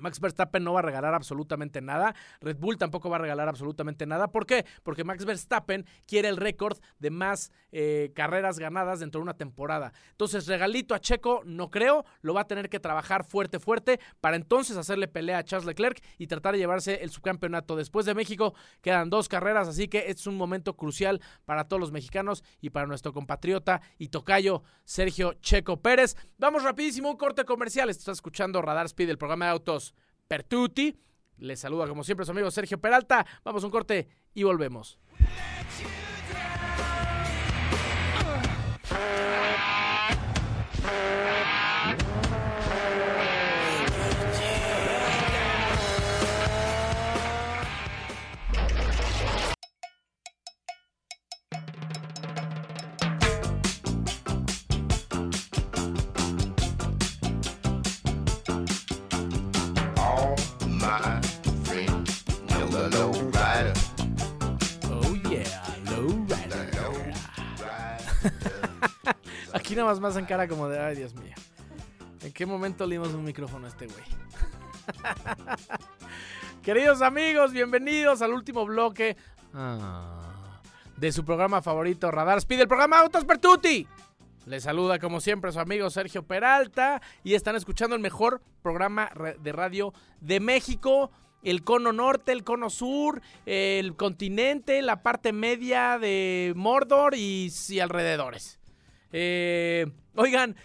Max 0.00 0.20
Verstappen 0.20 0.64
no 0.64 0.72
va 0.72 0.80
a 0.80 0.82
regalar 0.82 1.14
absolutamente 1.14 1.80
nada. 1.80 2.14
Red 2.40 2.56
Bull 2.58 2.78
tampoco 2.78 3.10
va 3.10 3.16
a 3.16 3.20
regalar 3.20 3.48
absolutamente 3.48 4.06
nada. 4.06 4.28
¿Por 4.32 4.46
qué? 4.46 4.64
Porque 4.82 5.04
Max 5.04 5.24
Verstappen 5.24 5.86
quiere 6.06 6.28
el 6.28 6.36
récord 6.36 6.78
de 6.98 7.10
más 7.10 7.52
eh, 7.72 8.12
carreras 8.14 8.58
ganadas 8.58 9.00
dentro 9.00 9.20
de 9.20 9.24
una 9.24 9.36
temporada. 9.36 9.92
Entonces, 10.10 10.46
regalito 10.46 10.94
a 10.94 11.00
Checo, 11.00 11.42
no 11.44 11.70
creo. 11.70 12.04
Lo 12.22 12.34
va 12.34 12.42
a 12.42 12.46
tener 12.46 12.68
que 12.68 12.80
trabajar 12.80 13.24
fuerte, 13.24 13.58
fuerte 13.58 14.00
para 14.20 14.36
entonces 14.36 14.76
hacerle 14.76 15.08
pelea 15.08 15.38
a 15.38 15.44
Charles 15.44 15.66
Leclerc 15.66 16.02
y 16.18 16.26
tratar 16.26 16.52
de 16.52 16.58
llevarse 16.58 17.02
el 17.02 17.10
subcampeonato. 17.10 17.76
Después 17.76 18.06
de 18.06 18.14
México 18.14 18.54
quedan 18.80 19.10
dos 19.10 19.28
carreras, 19.28 19.68
así 19.68 19.88
que 19.88 20.06
es 20.08 20.26
un 20.26 20.36
momento 20.36 20.76
crucial 20.76 21.20
para 21.44 21.64
todos 21.64 21.80
los 21.80 21.92
mexicanos 21.92 22.44
y 22.60 22.70
para 22.70 22.86
nuestro 22.86 23.12
compatriota 23.12 23.80
y 23.98 24.08
tocayo 24.08 24.62
Sergio 24.84 25.34
Checo 25.34 25.80
Pérez. 25.80 26.16
Vamos 26.38 26.62
rapidísimo, 26.62 27.10
un 27.10 27.16
corte 27.16 27.44
comercial. 27.44 27.90
Estás 27.90 28.18
escuchando 28.18 28.62
Radar 28.62 28.86
Speed, 28.86 29.10
el 29.10 29.18
programa 29.18 29.46
de 29.46 29.52
autos 29.52 29.89
Pertuti. 30.30 30.96
Les 31.38 31.58
saluda 31.58 31.88
como 31.88 32.04
siempre 32.04 32.24
su 32.24 32.30
amigo 32.30 32.52
Sergio 32.52 32.80
Peralta. 32.80 33.26
Vamos 33.44 33.64
a 33.64 33.66
un 33.66 33.72
corte 33.72 34.08
y 34.32 34.44
volvemos. 34.44 34.96
Nada 69.74 69.88
más 69.88 70.00
más 70.00 70.16
en 70.16 70.24
cara 70.26 70.48
como 70.48 70.68
de, 70.68 70.78
ay 70.78 70.96
Dios 70.96 71.14
mío. 71.14 71.34
¿En 72.22 72.32
qué 72.32 72.46
momento 72.46 72.86
le 72.86 72.96
dimos 72.96 73.08
un 73.14 73.24
micrófono 73.24 73.66
a 73.66 73.68
este 73.68 73.86
güey? 73.86 74.04
Queridos 76.62 77.02
amigos, 77.02 77.52
bienvenidos 77.52 78.20
al 78.22 78.32
último 78.32 78.66
bloque 78.66 79.16
ah, 79.54 80.60
de 80.96 81.12
su 81.12 81.24
programa 81.24 81.62
favorito, 81.62 82.10
Radar 82.10 82.38
Speed, 82.38 82.60
el 82.60 82.68
programa 82.68 83.00
Autos 83.00 83.24
Pertuti. 83.24 83.86
Les 84.46 84.64
saluda 84.64 84.98
como 84.98 85.20
siempre 85.20 85.52
su 85.52 85.60
amigo 85.60 85.88
Sergio 85.90 86.22
Peralta 86.22 87.00
y 87.22 87.34
están 87.34 87.56
escuchando 87.56 87.94
el 87.94 88.02
mejor 88.02 88.42
programa 88.62 89.10
de 89.38 89.52
radio 89.52 89.92
de 90.20 90.40
México. 90.40 91.10
El 91.42 91.64
cono 91.64 91.92
norte, 91.92 92.32
el 92.32 92.44
cono 92.44 92.68
sur, 92.68 93.22
el 93.46 93.96
continente, 93.96 94.82
la 94.82 95.02
parte 95.02 95.32
media 95.32 95.98
de 95.98 96.52
Mordor 96.54 97.14
y, 97.14 97.50
alrededores. 97.80 98.59
Eh, 99.12 99.86
oigan, 100.14 100.56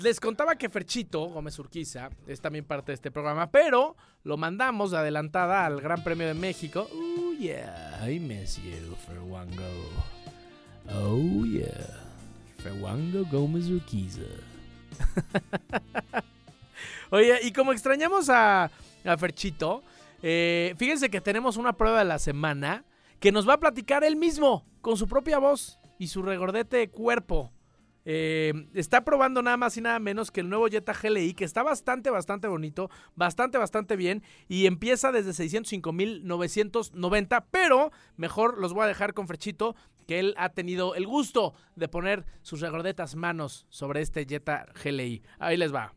les 0.00 0.20
contaba 0.20 0.56
que 0.56 0.68
Ferchito 0.68 1.26
Gómez 1.26 1.58
Urquiza 1.58 2.10
es 2.26 2.40
también 2.40 2.64
parte 2.64 2.92
de 2.92 2.94
este 2.94 3.10
programa, 3.10 3.50
pero 3.50 3.96
lo 4.24 4.36
mandamos 4.36 4.90
de 4.90 4.98
adelantada 4.98 5.66
al 5.66 5.80
Gran 5.80 6.02
Premio 6.02 6.26
de 6.26 6.34
México. 6.34 6.88
Oh 6.92 7.32
yeah, 7.38 8.00
I 8.08 8.18
miss 8.18 8.56
you, 8.56 8.96
Ferwango. 9.06 9.90
Oh 10.88 11.44
yeah, 11.44 11.68
Ferwango 12.58 13.24
Gómez 13.30 13.68
Urquiza. 13.68 14.22
Oye, 17.10 17.40
y 17.42 17.52
como 17.52 17.72
extrañamos 17.72 18.30
a, 18.30 18.70
a 19.04 19.16
Ferchito, 19.18 19.82
eh, 20.22 20.74
fíjense 20.78 21.10
que 21.10 21.20
tenemos 21.20 21.56
una 21.58 21.74
prueba 21.74 21.98
de 21.98 22.04
la 22.06 22.18
semana 22.18 22.84
que 23.20 23.32
nos 23.32 23.46
va 23.48 23.54
a 23.54 23.60
platicar 23.60 24.02
él 24.02 24.16
mismo, 24.16 24.64
con 24.80 24.96
su 24.96 25.06
propia 25.06 25.38
voz 25.38 25.78
y 25.98 26.08
su 26.08 26.22
regordete 26.22 26.88
cuerpo. 26.88 27.52
Eh, 28.04 28.52
está 28.74 29.04
probando 29.04 29.42
nada 29.42 29.56
más 29.56 29.76
y 29.76 29.80
nada 29.80 29.98
menos 29.98 30.30
que 30.30 30.40
el 30.40 30.48
nuevo 30.48 30.68
Jetta 30.68 30.92
GLI, 30.92 31.34
que 31.34 31.44
está 31.44 31.62
bastante, 31.62 32.10
bastante 32.10 32.48
bonito, 32.48 32.90
bastante, 33.14 33.58
bastante 33.58 33.96
bien, 33.96 34.22
y 34.48 34.66
empieza 34.66 35.12
desde 35.12 35.30
605.990, 35.30 37.44
pero 37.50 37.92
mejor 38.16 38.58
los 38.58 38.72
voy 38.72 38.84
a 38.84 38.88
dejar 38.88 39.14
con 39.14 39.28
Frechito, 39.28 39.76
que 40.06 40.18
él 40.18 40.34
ha 40.36 40.50
tenido 40.50 40.94
el 40.94 41.06
gusto 41.06 41.54
de 41.76 41.88
poner 41.88 42.26
sus 42.42 42.60
regordetas 42.60 43.14
manos 43.14 43.66
sobre 43.68 44.00
este 44.00 44.26
Jetta 44.26 44.66
GLI. 44.82 45.22
Ahí 45.38 45.56
les 45.56 45.72
va. 45.72 45.94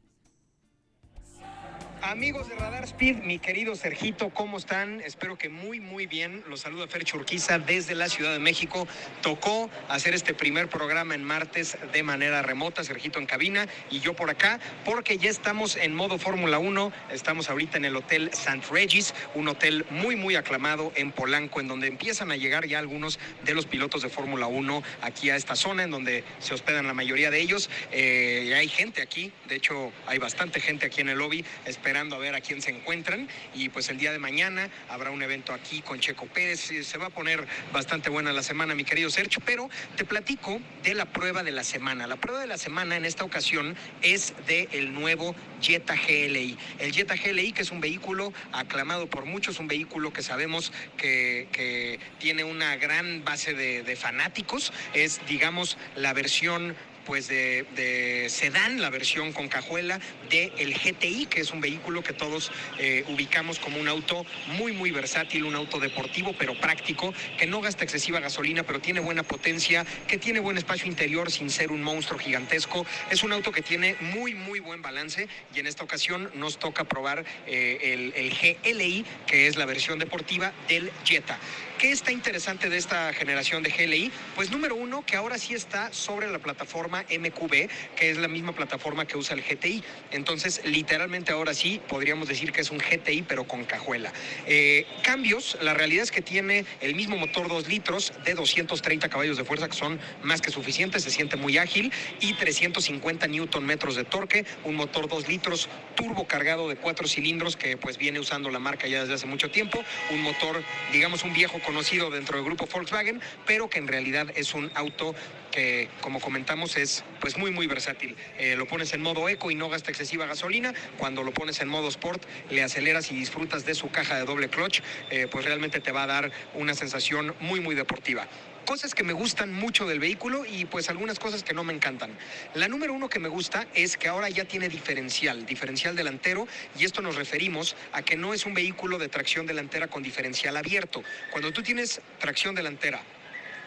Amigos 2.06 2.48
de 2.48 2.54
Radar 2.54 2.84
Speed, 2.84 3.24
mi 3.24 3.40
querido 3.40 3.76
Sergito, 3.76 4.30
¿cómo 4.30 4.60
están? 4.60 5.02
Espero 5.02 5.40
que 5.40 5.50
muy, 5.50 5.80
muy 5.80 6.06
bien. 6.06 6.44
Los 6.48 6.60
saluda 6.60 6.88
Fer 6.88 7.04
Churquiza 7.04 7.58
desde 7.58 7.96
la 7.96 8.10
Ciudad 8.10 8.32
de 8.32 8.38
México. 8.38 8.88
Tocó 9.24 9.72
hacer 9.90 10.14
este 10.14 10.36
primer 10.36 10.70
programa 10.70 11.16
en 11.16 11.24
martes 11.24 11.80
de 11.92 12.04
manera 12.04 12.44
remota, 12.44 12.84
Sergito 12.84 13.18
en 13.18 13.26
cabina 13.26 13.68
y 13.90 14.02
yo 14.02 14.14
por 14.16 14.30
acá, 14.30 14.60
porque 14.86 15.18
ya 15.18 15.32
estamos 15.32 15.78
en 15.78 15.96
modo 15.96 16.20
Fórmula 16.20 16.60
1. 16.60 16.92
Estamos 17.10 17.50
ahorita 17.50 17.78
en 17.78 17.86
el 17.86 17.96
Hotel 17.96 18.30
St. 18.32 18.62
Regis, 18.70 19.16
un 19.34 19.48
hotel 19.48 19.84
muy, 19.90 20.16
muy 20.16 20.36
aclamado 20.36 20.92
en 20.96 21.12
Polanco, 21.12 21.60
en 21.60 21.68
donde 21.68 21.88
empiezan 21.88 22.30
a 22.30 22.36
llegar 22.36 22.68
ya 22.68 22.78
algunos 22.78 23.18
de 23.44 23.56
los 23.56 23.66
pilotos 23.66 24.04
de 24.04 24.10
Fórmula 24.10 24.46
1 24.46 24.84
aquí 25.02 25.32
a 25.32 25.36
esta 25.36 25.56
zona, 25.56 25.82
en 25.82 25.90
donde 25.90 26.24
se 26.38 26.54
hospedan 26.54 26.86
la 26.86 26.94
mayoría 26.94 27.32
de 27.32 27.42
ellos. 27.42 27.68
Eh, 27.92 28.54
hay 28.56 28.68
gente 28.68 29.02
aquí, 29.02 29.32
de 29.48 29.56
hecho, 29.56 29.92
hay 30.06 30.20
bastante 30.20 30.60
gente 30.60 30.86
aquí 30.86 31.02
en 31.02 31.10
el 31.10 31.18
lobby 31.18 31.44
esperando 31.66 31.95
a 31.96 32.18
ver 32.18 32.36
a 32.36 32.42
quién 32.42 32.62
se 32.62 32.72
encuentran. 32.72 33.30
Y 33.54 33.70
pues 33.70 33.90
el 33.90 33.98
día 33.98 34.12
de 34.12 34.20
mañana 34.20 34.70
habrá 34.90 35.12
un 35.12 35.22
evento 35.24 35.54
aquí 35.54 35.82
con 35.82 36.00
Checo 36.00 36.26
Pérez. 36.26 36.60
Se 36.60 36.98
va 36.98 37.08
a 37.08 37.10
poner 37.10 37.48
bastante 37.72 38.10
buena 38.10 38.34
la 38.34 38.44
semana, 38.44 38.76
mi 38.76 38.84
querido 38.84 39.10
Sergio. 39.10 39.42
Pero 39.46 39.70
te 39.96 40.04
platico 40.04 40.60
de 40.84 40.94
la 40.94 41.06
prueba 41.06 41.42
de 41.44 41.52
la 41.52 41.64
semana. 41.64 42.06
La 42.06 42.18
prueba 42.18 42.42
de 42.42 42.48
la 42.48 42.58
semana 42.58 42.98
en 42.98 43.06
esta 43.06 43.24
ocasión 43.24 43.78
es 44.02 44.34
de 44.46 44.68
el 44.74 44.94
nuevo 44.94 45.36
Jetta 45.62 45.96
GLI. 45.96 46.58
El 46.80 46.92
Jetta 46.92 47.16
GLI, 47.16 47.54
que 47.54 47.62
es 47.62 47.72
un 47.72 47.80
vehículo 47.80 48.34
aclamado 48.52 49.08
por 49.10 49.26
muchos, 49.26 49.60
un 49.60 49.68
vehículo 49.68 50.12
que 50.12 50.22
sabemos 50.22 50.74
que, 50.98 52.00
tiene 52.20 52.44
una 52.44 52.76
gran 52.76 53.24
base 53.24 53.54
de 53.54 53.96
fanáticos. 53.96 54.74
Es, 54.94 55.22
digamos, 55.28 55.78
la 55.96 56.14
versión 56.14 56.76
pues 57.06 57.28
de, 57.28 57.66
de, 57.76 58.30
sedán, 58.30 58.82
la 58.82 58.90
versión 58.90 59.32
con 59.32 59.48
cajuela 59.48 60.00
del 60.30 60.52
el 60.58 60.74
GTI, 60.74 61.28
que 61.28 61.42
es 61.42 61.52
un 61.52 61.62
vehículo 61.62 62.04
que 62.04 62.14
todos 62.14 62.52
eh, 62.80 63.04
ubicamos 63.08 63.60
como 63.60 63.80
un 63.80 63.88
auto 63.88 64.26
muy, 64.48 64.72
muy 64.72 64.92
versátil, 64.92 65.44
un 65.44 65.56
auto 65.56 65.80
deportivo, 65.80 66.36
pero 66.38 66.60
práctico, 66.60 67.14
que 67.38 67.46
no 67.46 67.62
gasta 67.62 67.84
excesiva 67.84 68.20
gasolina, 68.20 68.64
pero 68.64 68.80
tiene 68.80 69.00
buena 69.00 69.24
potencia, 69.24 69.86
que 70.08 70.18
tiene 70.18 70.40
buen 70.40 70.58
espacio 70.58 70.88
interior 70.88 71.32
sin 71.32 71.50
ser 71.50 71.72
un 71.72 71.84
monstruo 71.84 72.20
gigantesco. 72.20 72.86
Es 73.10 73.24
un 73.24 73.32
auto 73.32 73.52
que 73.52 73.62
tiene 73.62 73.96
muy, 74.00 74.34
muy 74.34 74.60
buen 74.60 74.82
balance 74.82 75.28
y 75.54 75.60
en 75.60 75.68
esta 75.68 75.84
ocasión 75.84 76.32
nos 76.34 76.58
toca 76.58 76.84
probar 76.84 77.24
eh, 77.46 77.80
el, 77.82 78.14
el 78.16 78.32
GLI, 78.32 79.06
que 79.28 79.48
es 79.48 79.56
la 79.56 79.66
versión 79.66 80.00
deportiva 80.00 80.54
del 80.68 80.92
Jetta. 81.04 81.40
¿Qué 81.78 81.92
está 81.92 82.14
interesante 82.14 82.70
de 82.70 82.78
esta 82.78 83.12
generación 83.14 83.62
de 83.62 83.70
GLI? 83.70 84.10
Pues 84.36 84.50
número 84.50 84.76
uno, 84.76 85.06
que 85.06 85.18
ahora 85.18 85.38
sí 85.38 85.54
está 85.54 85.92
sobre 85.92 86.32
la 86.32 86.40
plataforma 86.40 86.95
MQB, 87.04 87.70
que 87.96 88.10
es 88.10 88.18
la 88.18 88.28
misma 88.28 88.54
plataforma 88.54 89.06
que 89.06 89.18
usa 89.18 89.36
el 89.36 89.44
GTI. 89.44 89.84
Entonces, 90.12 90.62
literalmente 90.66 91.32
ahora 91.32 91.54
sí 91.54 91.82
podríamos 91.88 92.28
decir 92.28 92.52
que 92.52 92.62
es 92.62 92.72
un 92.72 92.80
GTI, 92.80 93.24
pero 93.24 93.46
con 93.46 93.66
cajuela. 93.66 94.14
Eh, 94.46 94.86
cambios, 95.04 95.58
la 95.62 95.74
realidad 95.74 96.04
es 96.04 96.12
que 96.12 96.22
tiene 96.22 96.66
el 96.82 96.96
mismo 96.96 97.18
motor 97.18 97.48
2 97.48 97.68
litros 97.68 98.14
de 98.24 98.34
230 98.34 99.10
caballos 99.10 99.38
de 99.38 99.44
fuerza, 99.44 99.68
que 99.68 99.76
son 99.76 100.00
más 100.24 100.42
que 100.42 100.52
suficientes, 100.52 101.04
se 101.04 101.12
siente 101.12 101.38
muy 101.38 101.58
ágil, 101.58 101.92
y 102.20 102.34
350 102.34 103.28
newton 103.28 103.66
metros 103.66 103.96
de 103.96 104.04
torque, 104.04 104.46
un 104.64 104.76
motor 104.76 105.08
2 105.08 105.28
litros 105.28 105.70
turbo 105.96 106.28
cargado 106.28 106.70
de 106.70 106.76
4 106.76 107.08
cilindros 107.08 107.56
que 107.56 107.78
pues 107.78 107.98
viene 107.98 108.20
usando 108.20 108.50
la 108.50 108.60
marca 108.60 108.88
ya 108.88 109.02
desde 109.02 109.16
hace 109.16 109.26
mucho 109.26 109.50
tiempo, 109.50 109.84
un 110.12 110.22
motor, 110.22 110.64
digamos, 110.92 111.24
un 111.24 111.34
viejo 111.34 111.60
conocido 111.60 112.10
dentro 112.10 112.38
del 112.38 112.46
grupo 112.46 112.68
Volkswagen, 112.72 113.22
pero 113.46 113.70
que 113.70 113.80
en 113.80 113.88
realidad 113.88 114.28
es 114.36 114.54
un 114.54 114.72
auto 114.76 115.16
que, 115.56 115.88
como 116.02 116.20
comentamos, 116.20 116.76
es 116.76 117.06
pues 117.22 117.38
muy, 117.38 117.50
muy 117.50 117.66
versátil. 117.66 118.16
Eh, 118.38 118.56
lo 118.58 118.68
pones 118.68 118.94
en 118.94 119.02
modo 119.02 119.30
eco 119.30 119.50
y 119.50 119.56
no 119.56 119.70
gasta 119.70 119.90
excesiva 119.90 120.26
gasolina. 120.26 120.74
Cuando 120.98 121.24
lo 121.24 121.34
pones 121.34 121.62
en 121.62 121.70
modo 121.70 121.88
sport, 121.88 122.22
le 122.52 122.62
aceleras 122.62 123.10
y 123.12 123.16
disfrutas 123.16 123.66
de 123.66 123.74
su 123.74 123.90
caja 123.90 124.18
de 124.18 124.26
doble 124.26 124.50
clutch, 124.50 124.82
eh, 125.10 125.28
pues 125.32 125.46
realmente 125.46 125.80
te 125.80 125.94
va 125.94 126.04
a 126.04 126.08
dar 126.08 126.32
una 126.56 126.74
sensación 126.74 127.34
muy, 127.40 127.62
muy 127.62 127.74
deportiva 127.74 128.28
cosas 128.66 128.96
que 128.96 129.04
me 129.04 129.14
gustan 129.14 129.54
mucho 129.54 129.86
del 129.86 130.00
vehículo 130.00 130.44
y 130.44 130.66
pues 130.66 130.90
algunas 130.90 131.20
cosas 131.20 131.44
que 131.44 131.54
no 131.54 131.64
me 131.64 131.72
encantan. 131.72 132.18
La 132.56 132.68
número 132.68 132.94
uno 132.94 133.10
que 133.10 133.20
me 133.20 133.30
gusta 133.30 133.68
es 133.76 133.96
que 133.96 134.08
ahora 134.08 134.28
ya 134.28 134.46
tiene 134.46 134.70
diferencial, 134.70 135.46
diferencial 135.46 135.96
delantero 135.96 136.48
y 136.76 136.84
esto 136.84 137.04
nos 137.04 137.16
referimos 137.16 137.76
a 137.92 138.02
que 138.02 138.18
no 138.18 138.34
es 138.34 138.48
un 138.48 138.56
vehículo 138.56 138.98
de 138.98 139.08
tracción 139.08 139.46
delantera 139.46 139.88
con 139.88 140.02
diferencial 140.02 140.58
abierto. 140.58 141.04
Cuando 141.30 141.54
tú 141.54 141.62
tienes 141.62 142.02
tracción 142.18 142.56
delantera 142.56 143.04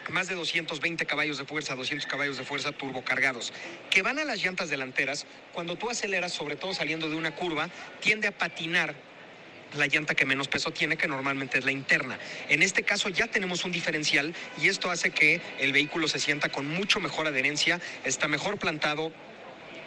más 0.09 0.27
de 0.27 0.35
220 0.35 1.05
caballos 1.05 1.37
de 1.37 1.45
fuerza, 1.45 1.75
200 1.75 2.07
caballos 2.07 2.37
de 2.37 2.43
fuerza 2.43 2.71
turbocargados, 2.71 3.53
que 3.89 4.01
van 4.01 4.19
a 4.19 4.25
las 4.25 4.43
llantas 4.43 4.69
delanteras, 4.69 5.25
cuando 5.53 5.75
tú 5.75 5.89
aceleras, 5.89 6.33
sobre 6.33 6.55
todo 6.55 6.73
saliendo 6.73 7.09
de 7.09 7.15
una 7.15 7.35
curva, 7.35 7.69
tiende 7.99 8.27
a 8.27 8.37
patinar 8.37 8.95
la 9.77 9.87
llanta 9.87 10.15
que 10.15 10.25
menos 10.25 10.47
peso 10.47 10.71
tiene, 10.71 10.97
que 10.97 11.07
normalmente 11.07 11.59
es 11.59 11.65
la 11.65 11.71
interna. 11.71 12.17
En 12.47 12.63
este 12.63 12.83
caso 12.83 13.09
ya 13.09 13.27
tenemos 13.27 13.65
un 13.65 13.71
diferencial 13.71 14.33
y 14.61 14.67
esto 14.67 14.89
hace 14.89 15.11
que 15.11 15.41
el 15.59 15.71
vehículo 15.71 16.07
se 16.07 16.19
sienta 16.19 16.49
con 16.49 16.67
mucho 16.67 16.99
mejor 16.99 17.27
adherencia, 17.27 17.79
está 18.03 18.27
mejor 18.27 18.57
plantado, 18.57 19.13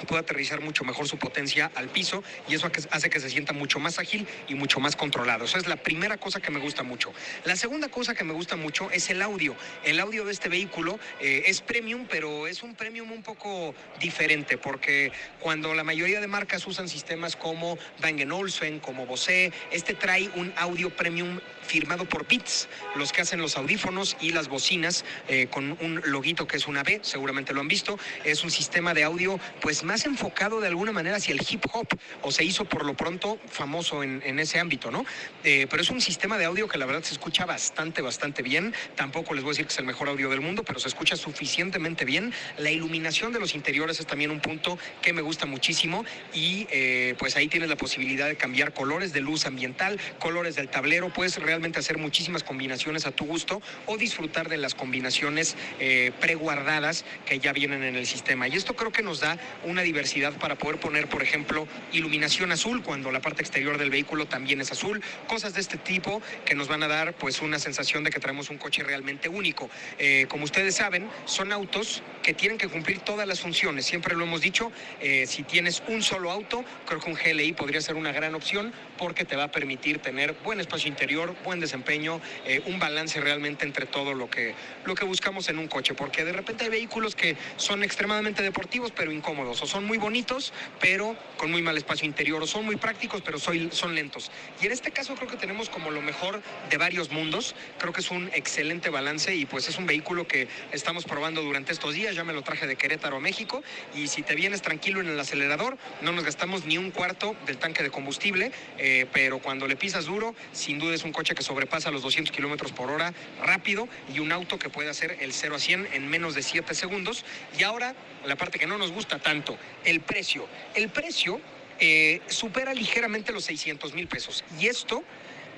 puede 0.07 0.21
aterrizar 0.21 0.61
mucho 0.61 0.85
mejor 0.85 1.09
su 1.09 1.19
potencia 1.19 1.71
al 1.75 1.89
piso 1.89 2.23
y 2.49 2.55
eso 2.55 2.71
hace 2.91 3.11
que 3.11 3.21
se 3.21 3.31
sienta 3.31 3.53
mucho 3.53 3.79
más 3.79 3.99
ágil 3.99 4.27
y 4.49 4.55
mucho 4.55 4.81
más 4.81 4.97
controlado. 4.97 5.45
Esa 5.45 5.59
es 5.59 5.67
la 5.67 5.77
primera 5.77 6.17
cosa 6.17 6.41
que 6.41 6.51
me 6.51 6.61
gusta 6.61 6.83
mucho. 6.83 7.13
La 7.45 7.57
segunda 7.57 7.89
cosa 7.89 8.15
que 8.15 8.25
me 8.25 8.33
gusta 8.33 8.57
mucho 8.57 8.91
es 8.91 9.11
el 9.11 9.23
audio. 9.23 9.55
El 9.85 10.01
audio 10.01 10.25
de 10.25 10.33
este 10.33 10.49
vehículo 10.49 10.99
eh, 11.21 11.45
es 11.47 11.61
premium, 11.61 12.07
pero 12.09 12.47
es 12.47 12.63
un 12.63 12.75
premium 12.75 13.13
un 13.13 13.23
poco 13.23 13.75
diferente 14.01 14.59
porque 14.59 15.13
cuando 15.41 15.75
la 15.75 15.85
mayoría 15.85 16.21
de 16.21 16.27
marcas 16.27 16.67
usan 16.67 16.89
sistemas 16.89 17.37
como 17.37 17.79
Bang 18.01 18.21
Olufsen, 18.33 18.81
como 18.81 19.07
Bose, 19.07 19.53
este 19.71 19.95
trae 19.95 20.31
un 20.37 20.53
audio 20.57 20.91
premium 20.91 21.41
firmado 21.63 22.05
por 22.05 22.27
Beats, 22.27 22.69
los 22.97 23.13
que 23.13 23.23
hacen 23.23 23.41
los 23.41 23.57
audífonos 23.57 24.17
y 24.21 24.33
las 24.33 24.49
bocinas 24.49 25.05
eh, 25.29 25.47
con 25.51 25.77
un 25.81 26.03
loguito 26.05 26.47
que 26.47 26.57
es 26.57 26.67
una 26.67 26.83
B, 26.83 27.01
seguramente 27.03 27.53
lo 27.53 27.61
han 27.61 27.69
visto. 27.69 27.99
Es 28.25 28.45
un 28.45 28.51
sistema 28.51 28.95
de 28.95 29.05
audio 29.05 29.39
pues 29.61 29.85
más 29.85 30.05
enfocado 30.05 30.61
de 30.61 30.69
alguna 30.69 30.93
manera 30.93 31.17
hacia 31.17 31.35
el 31.35 31.41
hip 31.49 31.65
hop, 31.73 31.87
o 32.23 32.31
se 32.31 32.45
hizo 32.45 32.65
por 32.65 32.85
lo 32.85 32.95
pronto 32.95 33.39
famoso 33.49 34.03
en, 34.03 34.39
ese 34.39 34.59
ámbito, 34.59 34.91
¿no? 34.91 35.05
Eh, 35.45 35.67
pero 35.71 35.83
es 35.83 35.91
un 35.91 36.01
sistema 36.01 36.39
de 36.39 36.45
audio 36.45 36.67
que 36.67 36.79
la 36.79 36.87
verdad 36.87 37.03
se 37.03 37.13
escucha 37.13 37.45
bastante, 37.45 38.03
bastante 38.03 38.43
bien. 38.43 38.75
Tampoco 38.97 39.35
les 39.35 39.45
voy 39.45 39.51
a 39.51 39.53
decir 39.53 39.67
que 39.67 39.73
es 39.73 39.79
el 39.79 39.85
mejor 39.85 40.09
audio 40.09 40.31
del 40.31 40.41
mundo, 40.41 40.65
pero 40.65 40.79
se 40.81 40.89
escucha 40.89 41.17
suficientemente 41.17 42.05
bien. 42.05 42.33
La 42.59 42.71
iluminación 42.71 43.33
de 43.33 43.41
los 43.41 43.55
interiores 43.55 44.01
es 44.01 44.07
también 44.07 44.31
un 44.31 44.41
punto 44.41 44.79
que 45.01 45.13
me 45.13 45.23
gusta 45.23 45.47
muchísimo 45.47 46.05
y 46.33 46.67
eh, 46.71 47.15
pues 47.19 47.37
ahí 47.37 47.49
tienes 47.49 47.69
la 47.69 47.77
posibilidad 47.77 48.27
de 48.27 48.37
cambiar 48.37 48.73
colores 48.73 49.13
de 49.13 49.21
luz 49.21 49.47
ambiental, 49.47 50.01
colores 50.19 50.57
del 50.57 50.69
tablero, 50.69 51.13
puedes 51.13 51.39
realmente 51.53 51.81
hacer 51.81 51.99
muchísimas 51.99 52.43
combinaciones 52.43 53.05
a 53.05 53.11
tu 53.11 53.27
gusto 53.27 53.61
o 53.85 53.99
disfrutar 53.99 54.49
de 54.49 54.57
las 54.57 54.75
combinaciones 54.75 55.55
eh, 55.81 56.11
preguardadas 56.19 57.05
que 57.27 57.41
ya 57.41 57.53
vienen 57.53 57.83
en 57.83 57.95
el 57.95 58.07
sistema. 58.07 58.49
Y 58.49 58.57
esto 58.57 58.75
creo 58.75 58.91
que 58.91 59.03
nos 59.03 59.21
da 59.21 59.37
una 59.63 59.83
diversidad 59.83 60.33
para 60.39 60.57
poder 60.57 60.81
poner, 60.81 61.11
por 61.11 61.23
ejemplo, 61.23 61.69
iluminación 61.93 62.53
azul 62.53 62.83
cuando 62.83 63.13
la 63.13 63.21
parte 63.21 63.43
exterior 63.43 63.77
del 63.77 63.91
vehículo 63.91 64.25
también 64.25 64.63
es 64.63 64.73
azul, 64.73 65.03
cosas 65.27 65.53
de 65.53 65.61
este 65.61 65.77
tipo 65.77 66.23
que 66.47 66.55
nos 66.55 66.69
van 66.69 66.85
a 66.85 66.89
dar 66.89 67.13
pues 67.13 67.43
una 67.43 67.59
sensación 67.59 68.03
de 68.03 68.09
que 68.09 68.19
traemos 68.19 68.49
un 68.49 68.57
coche 68.57 68.83
realmente 68.83 69.29
único. 69.29 69.69
Eh, 69.99 70.25
como 70.31 70.45
ustedes 70.45 70.77
saben, 70.77 71.07
son 71.27 71.53
autos 71.53 72.03
que 72.23 72.33
tienen 72.33 72.57
que 72.57 72.69
cumplir 72.69 73.01
todas 73.01 73.29
las 73.29 73.41
funciones. 73.43 73.85
Siempre 73.85 74.17
lo 74.17 74.25
hemos 74.25 74.41
dicho, 74.41 74.73
eh, 75.03 75.27
si 75.27 75.43
tienes 75.43 75.83
un 75.87 76.03
solo 76.03 76.31
auto, 76.31 76.65
creo 76.87 76.99
que 76.99 77.11
un 77.11 77.17
GLI 77.17 77.53
podría 77.53 77.83
ser 77.83 77.97
una 77.97 78.11
gran 78.11 78.35
opción 78.35 78.73
porque 78.97 79.27
te 79.27 79.37
va 79.37 79.45
a 79.45 79.51
permitir 79.51 79.99
tener 79.99 80.33
buen 80.43 80.63
espacio 80.63 80.89
interior, 80.89 81.35
buen 81.43 81.61
desempeño, 81.61 82.21
eh, 82.45 82.63
un 82.67 82.79
balance 82.79 83.21
realmente 83.21 83.65
entre 83.65 83.87
todo 83.87 84.15
lo 84.15 84.29
que, 84.31 84.55
lo 84.85 84.95
que 84.95 85.05
buscamos 85.05 85.49
en 85.49 85.59
un 85.59 85.69
coche. 85.69 85.95
Porque 85.95 86.25
de 86.25 86.33
repente 86.33 86.65
hay 86.65 86.71
vehículos 86.71 87.15
que 87.15 87.37
son 87.57 87.83
extremadamente 87.83 88.43
deportivos 88.43 88.93
pero 88.95 89.13
incómodos, 89.13 89.63
o 89.63 89.67
son 89.67 89.85
muy 89.85 89.99
bonitos 89.99 90.53
pero 90.81 91.17
con 91.37 91.51
muy 91.51 91.63
mal 91.63 91.77
espacio 91.77 92.07
interior, 92.07 92.43
o 92.43 92.47
son 92.47 92.65
muy 92.65 92.77
prácticos 92.77 93.23
pero 93.23 93.39
soy, 93.39 93.69
son 93.73 93.95
lentos. 93.95 94.31
Y 94.61 94.67
en 94.67 94.73
este 94.73 94.91
caso 94.91 95.15
creo 95.15 95.29
que 95.29 95.37
tenemos 95.37 95.69
como 95.69 95.91
lo 95.91 96.03
mejor 96.03 96.43
de 96.71 96.77
varios 96.77 97.11
mundos. 97.11 97.55
Creo 97.79 97.93
que 97.93 98.01
es 98.01 98.11
un 98.11 98.31
excelente 98.35 98.91
balance 98.91 99.35
y 99.35 99.47
pues 99.47 99.69
es 99.69 99.79
un 99.79 99.87
vehículo 99.87 100.27
que 100.27 100.49
estamos 100.73 101.05
probando 101.05 101.43
durante 101.43 101.73
estos 101.73 101.95
días. 101.95 102.15
Ya 102.15 102.25
me 102.25 102.33
lo 102.33 102.43
traje 102.43 102.67
de 102.67 102.77
Querétaro 102.77 103.17
a 103.17 103.21
México 103.21 103.63
y 103.95 104.09
si 104.09 104.23
te 104.23 104.35
vienes 104.35 104.63
tranquilo 104.63 105.01
en 105.01 105.09
el 105.09 105.19
acelerador, 105.19 105.79
no 106.01 106.13
nos 106.13 106.25
gastamos 106.25 106.65
ni 106.65 106.79
un 106.79 106.91
cuarto 106.91 107.37
del 107.47 107.59
tanque 107.59 107.83
de 107.83 107.91
combustible, 107.91 108.53
eh, 108.79 109.07
pero 109.13 109.39
cuando 109.39 109.67
le 109.67 109.77
pisas 109.77 110.07
duro, 110.07 110.35
sin 110.53 110.79
duda 110.79 110.95
es 110.95 111.05
un 111.05 111.13
coche 111.13 111.32
que 111.35 111.43
sobrepasa 111.43 111.91
los 111.91 112.03
200 112.03 112.35
kilómetros 112.35 112.73
por 112.73 112.91
hora 112.91 113.13
rápido 113.43 113.89
y 114.13 114.19
un 114.21 114.33
auto 114.33 114.59
que 114.59 114.69
puede 114.69 114.91
hacer 114.91 115.19
el 115.21 115.33
0 115.33 115.57
a 115.57 115.59
100 115.59 115.89
en 115.93 116.09
menos 116.09 116.35
de 116.35 116.43
7 116.43 116.75
segundos. 116.75 117.25
Y 117.59 117.63
ahora, 117.63 117.95
la 118.25 118.37
parte 118.37 118.59
que 118.59 118.67
no 118.67 118.79
nos 118.79 118.93
gusta 118.93 119.19
tanto, 119.19 119.59
el 119.85 120.01
precio. 120.01 120.47
El 120.75 120.89
precio 120.89 121.41
eh, 121.79 122.21
supera 122.29 122.75
ligeramente 122.75 123.33
los 123.33 123.45
600 123.45 123.95
mil 123.95 124.07
pesos. 124.07 124.45
Y 124.59 124.69
esto, 124.69 125.03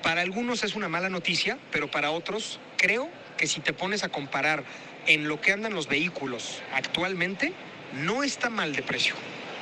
para 0.01 0.21
algunos 0.21 0.63
es 0.63 0.75
una 0.75 0.89
mala 0.89 1.09
noticia, 1.09 1.57
pero 1.71 1.89
para 1.89 2.11
otros 2.11 2.59
creo 2.77 3.09
que 3.37 3.47
si 3.47 3.59
te 3.59 3.73
pones 3.73 4.03
a 4.03 4.09
comparar 4.09 4.63
en 5.07 5.27
lo 5.27 5.39
que 5.41 5.51
andan 5.51 5.73
los 5.73 5.87
vehículos 5.87 6.61
actualmente, 6.73 7.53
no 7.93 8.23
está 8.23 8.49
mal 8.49 8.75
de 8.75 8.81
precio. 8.81 9.15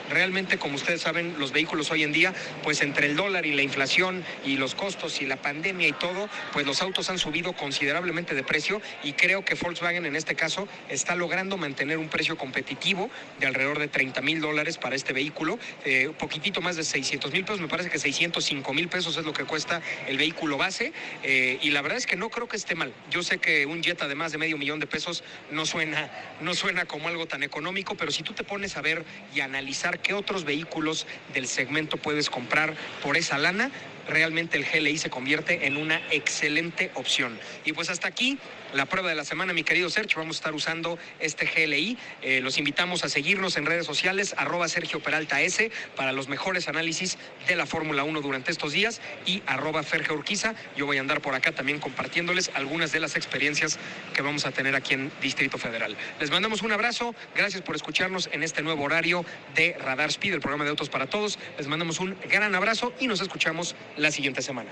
Realmente, 0.10 0.57
como 0.57 0.75
ustedes 0.75 1.01
saben, 1.01 1.36
los 1.39 1.51
vehículos 1.51 1.91
hoy 1.91 2.03
en 2.03 2.12
día, 2.12 2.33
pues 2.63 2.81
entre 2.81 3.07
el 3.07 3.15
dólar 3.15 3.45
y 3.45 3.53
la 3.53 3.62
inflación 3.62 4.24
y 4.45 4.57
los 4.57 4.75
costos 4.75 5.22
y 5.22 5.25
la 5.25 5.38
pandemia 5.38 5.88
y 5.88 5.93
todo, 5.93 6.29
pues 6.51 6.65
los 6.65 6.81
autos 6.81 7.10
han 7.10 7.19
subido 7.19 7.53
considerablemente 7.53 8.36
de 8.36 8.43
precio 8.43 8.81
y 9.03 9.13
creo 9.13 9.45
que 9.45 9.55
Volkswagen 9.55 10.05
en 10.05 10.15
este 10.15 10.36
caso 10.36 10.67
está 10.89 11.15
logrando 11.15 11.57
mantener 11.57 11.98
un 11.98 12.10
precio 12.10 12.38
competitivo 12.38 13.10
de 13.39 13.48
alrededor 13.48 13.79
de 13.79 13.88
30 13.88 14.22
mil 14.22 14.41
dólares 14.41 14.77
para 14.77 14.95
este 14.95 15.13
vehículo, 15.13 15.57
eh, 15.86 16.12
poquitito 16.17 16.62
más 16.62 16.75
de 16.75 16.83
600 16.83 17.31
mil 17.31 17.43
pesos, 17.43 17.62
me 17.62 17.67
parece 17.67 17.89
que 17.89 18.00
605 18.00 18.74
mil 18.74 18.89
pesos 18.89 19.18
es 19.18 19.25
lo 19.25 19.33
que 19.33 19.46
cuesta 19.46 19.81
el 20.07 20.18
vehículo 20.18 20.57
base 20.57 20.94
eh, 21.24 21.59
y 21.61 21.70
la 21.72 21.81
verdad 21.81 21.98
es 21.98 22.05
que 22.05 22.16
no 22.16 22.29
creo 22.29 22.48
que 22.48 22.57
esté 22.57 22.75
mal. 22.75 22.94
Yo 23.09 23.24
sé 23.24 23.37
que 23.37 23.66
un 23.66 23.81
Jetta 23.83 24.07
de 24.07 24.16
más 24.16 24.31
de 24.31 24.37
medio 24.37 24.57
millón 24.57 24.79
de 24.79 24.87
pesos 24.87 25.24
no 25.51 25.66
suena, 25.66 26.11
no 26.42 26.53
suena 26.53 26.85
como 26.85 27.07
algo 27.07 27.25
tan 27.25 27.44
económico, 27.44 27.96
pero 27.96 28.11
si 28.11 28.24
tú 28.24 28.33
te 28.33 28.44
pones 28.44 28.77
a 28.77 28.81
ver 28.81 29.05
y 29.33 29.39
analizar 29.39 29.93
qué 29.98 30.14
otros 30.14 30.44
vehículos 30.44 31.08
del 31.34 31.48
segmento 31.48 31.98
puedes 31.98 32.29
comprar 32.29 32.75
por 33.01 33.18
esa 33.18 33.38
lana, 33.38 33.72
realmente 34.07 34.57
el 34.57 34.66
GLI 34.66 34.98
se 34.98 35.09
convierte 35.09 35.68
en 35.68 35.77
una 35.77 36.01
excelente 36.11 36.92
opción. 36.96 37.39
Y 37.66 37.74
pues 37.74 37.89
hasta 37.89 38.07
aquí 38.07 38.37
la 38.74 38.87
prueba 38.87 39.09
de 39.09 39.16
la 39.16 39.24
semana, 39.24 39.53
mi 39.53 39.63
querido 39.63 39.89
Sergio. 39.89 40.18
Vamos 40.18 40.37
a 40.37 40.39
estar 40.39 40.53
usando 40.53 40.98
este 41.20 41.46
GLI. 41.46 41.98
Eh, 42.22 42.42
los 42.42 42.57
invitamos 42.57 43.03
a 43.03 43.09
seguirnos 43.09 43.55
en 43.57 43.66
redes 43.66 43.85
sociales, 43.85 44.33
arroba 44.37 44.68
Sergio 44.68 45.00
Peralta 45.00 45.42
S, 45.42 45.72
para 45.96 46.11
los 46.11 46.27
mejores 46.27 46.68
análisis 46.68 47.18
de 47.48 47.55
la 47.55 47.66
Fórmula 47.66 48.03
1 48.03 48.22
durante 48.22 48.51
estos 48.51 48.74
días 48.74 49.00
y 49.25 49.44
arroba 49.46 49.83
Ferge 49.83 50.11
Urquiza. 50.11 50.55
Yo 50.75 50.85
voy 50.87 50.98
a 50.98 51.01
andar 51.01 51.22
por 51.22 51.35
acá 51.35 51.51
también 51.51 51.79
compartiéndoles 51.79 52.50
algunas 52.55 52.92
de 52.92 53.00
las 53.00 53.16
experiencias 53.16 53.77
que 54.13 54.22
vamos 54.22 54.46
a 54.46 54.51
tener 54.51 54.75
aquí 54.75 54.96
en 54.96 55.11
Distrito 55.22 55.57
Federal. 55.57 55.96
Les 56.20 56.31
mandamos 56.31 56.63
un 56.63 56.72
abrazo. 56.72 57.13
Gracias 57.35 57.61
por 57.61 57.75
escucharnos 57.75 58.29
en 58.31 58.42
este 58.42 58.63
nuevo 58.63 58.83
horario 58.83 59.24
de 59.55 59.77
Radar 59.79 60.09
Speed, 60.09 60.33
el 60.33 60.42
programa 60.42 60.63
de 60.63 60.72
Autos 60.72 60.89
para 60.89 61.07
Todos. 61.07 61.37
Les 61.57 61.68
mandamos 61.68 62.00
un 62.00 62.18
gran 62.29 62.55
abrazo 62.55 62.94
y 63.00 63.07
nos 63.07 63.22
escuchamos 63.22 63.75
la 63.98 64.12
siguiente 64.12 64.42
semana. 64.42 64.72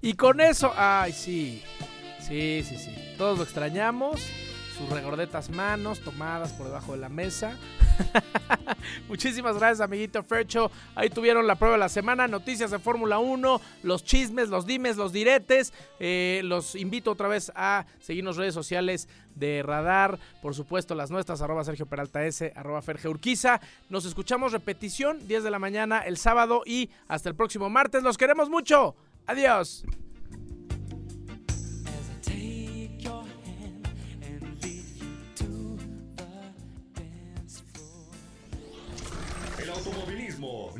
Y 0.00 0.14
con 0.14 0.40
eso, 0.40 0.72
ay, 0.76 1.12
sí. 1.12 1.62
Sí, 2.20 2.62
sí, 2.66 2.76
sí. 2.76 3.14
Todos 3.18 3.38
lo 3.38 3.44
extrañamos. 3.44 4.20
Regordetas 4.90 5.50
manos 5.50 6.00
tomadas 6.00 6.52
por 6.52 6.66
debajo 6.66 6.92
de 6.92 6.98
la 6.98 7.08
mesa. 7.08 7.56
Muchísimas 9.08 9.56
gracias, 9.56 9.80
amiguito 9.80 10.22
Fercho. 10.22 10.70
Ahí 10.94 11.08
tuvieron 11.10 11.46
la 11.46 11.56
prueba 11.56 11.76
de 11.76 11.80
la 11.80 11.88
semana, 11.88 12.28
noticias 12.28 12.70
de 12.70 12.78
Fórmula 12.78 13.18
1, 13.18 13.60
los 13.82 14.04
chismes, 14.04 14.48
los 14.48 14.66
dimes, 14.66 14.96
los 14.96 15.12
diretes. 15.12 15.72
Eh, 16.00 16.42
los 16.44 16.74
invito 16.74 17.10
otra 17.10 17.28
vez 17.28 17.52
a 17.54 17.86
seguirnos 18.00 18.36
redes 18.36 18.54
sociales 18.54 19.08
de 19.34 19.62
Radar, 19.62 20.18
por 20.40 20.54
supuesto 20.54 20.94
las 20.94 21.10
nuestras, 21.10 21.40
arroba 21.40 21.64
Sergio 21.64 21.86
Peralta 21.86 22.24
S, 22.24 22.52
arroba 22.54 22.82
Ferge 22.82 23.08
Urquiza. 23.08 23.60
Nos 23.88 24.04
escuchamos 24.04 24.52
repetición, 24.52 25.26
10 25.26 25.44
de 25.44 25.50
la 25.50 25.58
mañana 25.58 26.00
el 26.00 26.16
sábado 26.16 26.62
y 26.66 26.90
hasta 27.08 27.28
el 27.28 27.34
próximo 27.34 27.70
martes. 27.70 28.02
Los 28.02 28.18
queremos 28.18 28.50
mucho. 28.50 28.94
Adiós. 29.26 29.84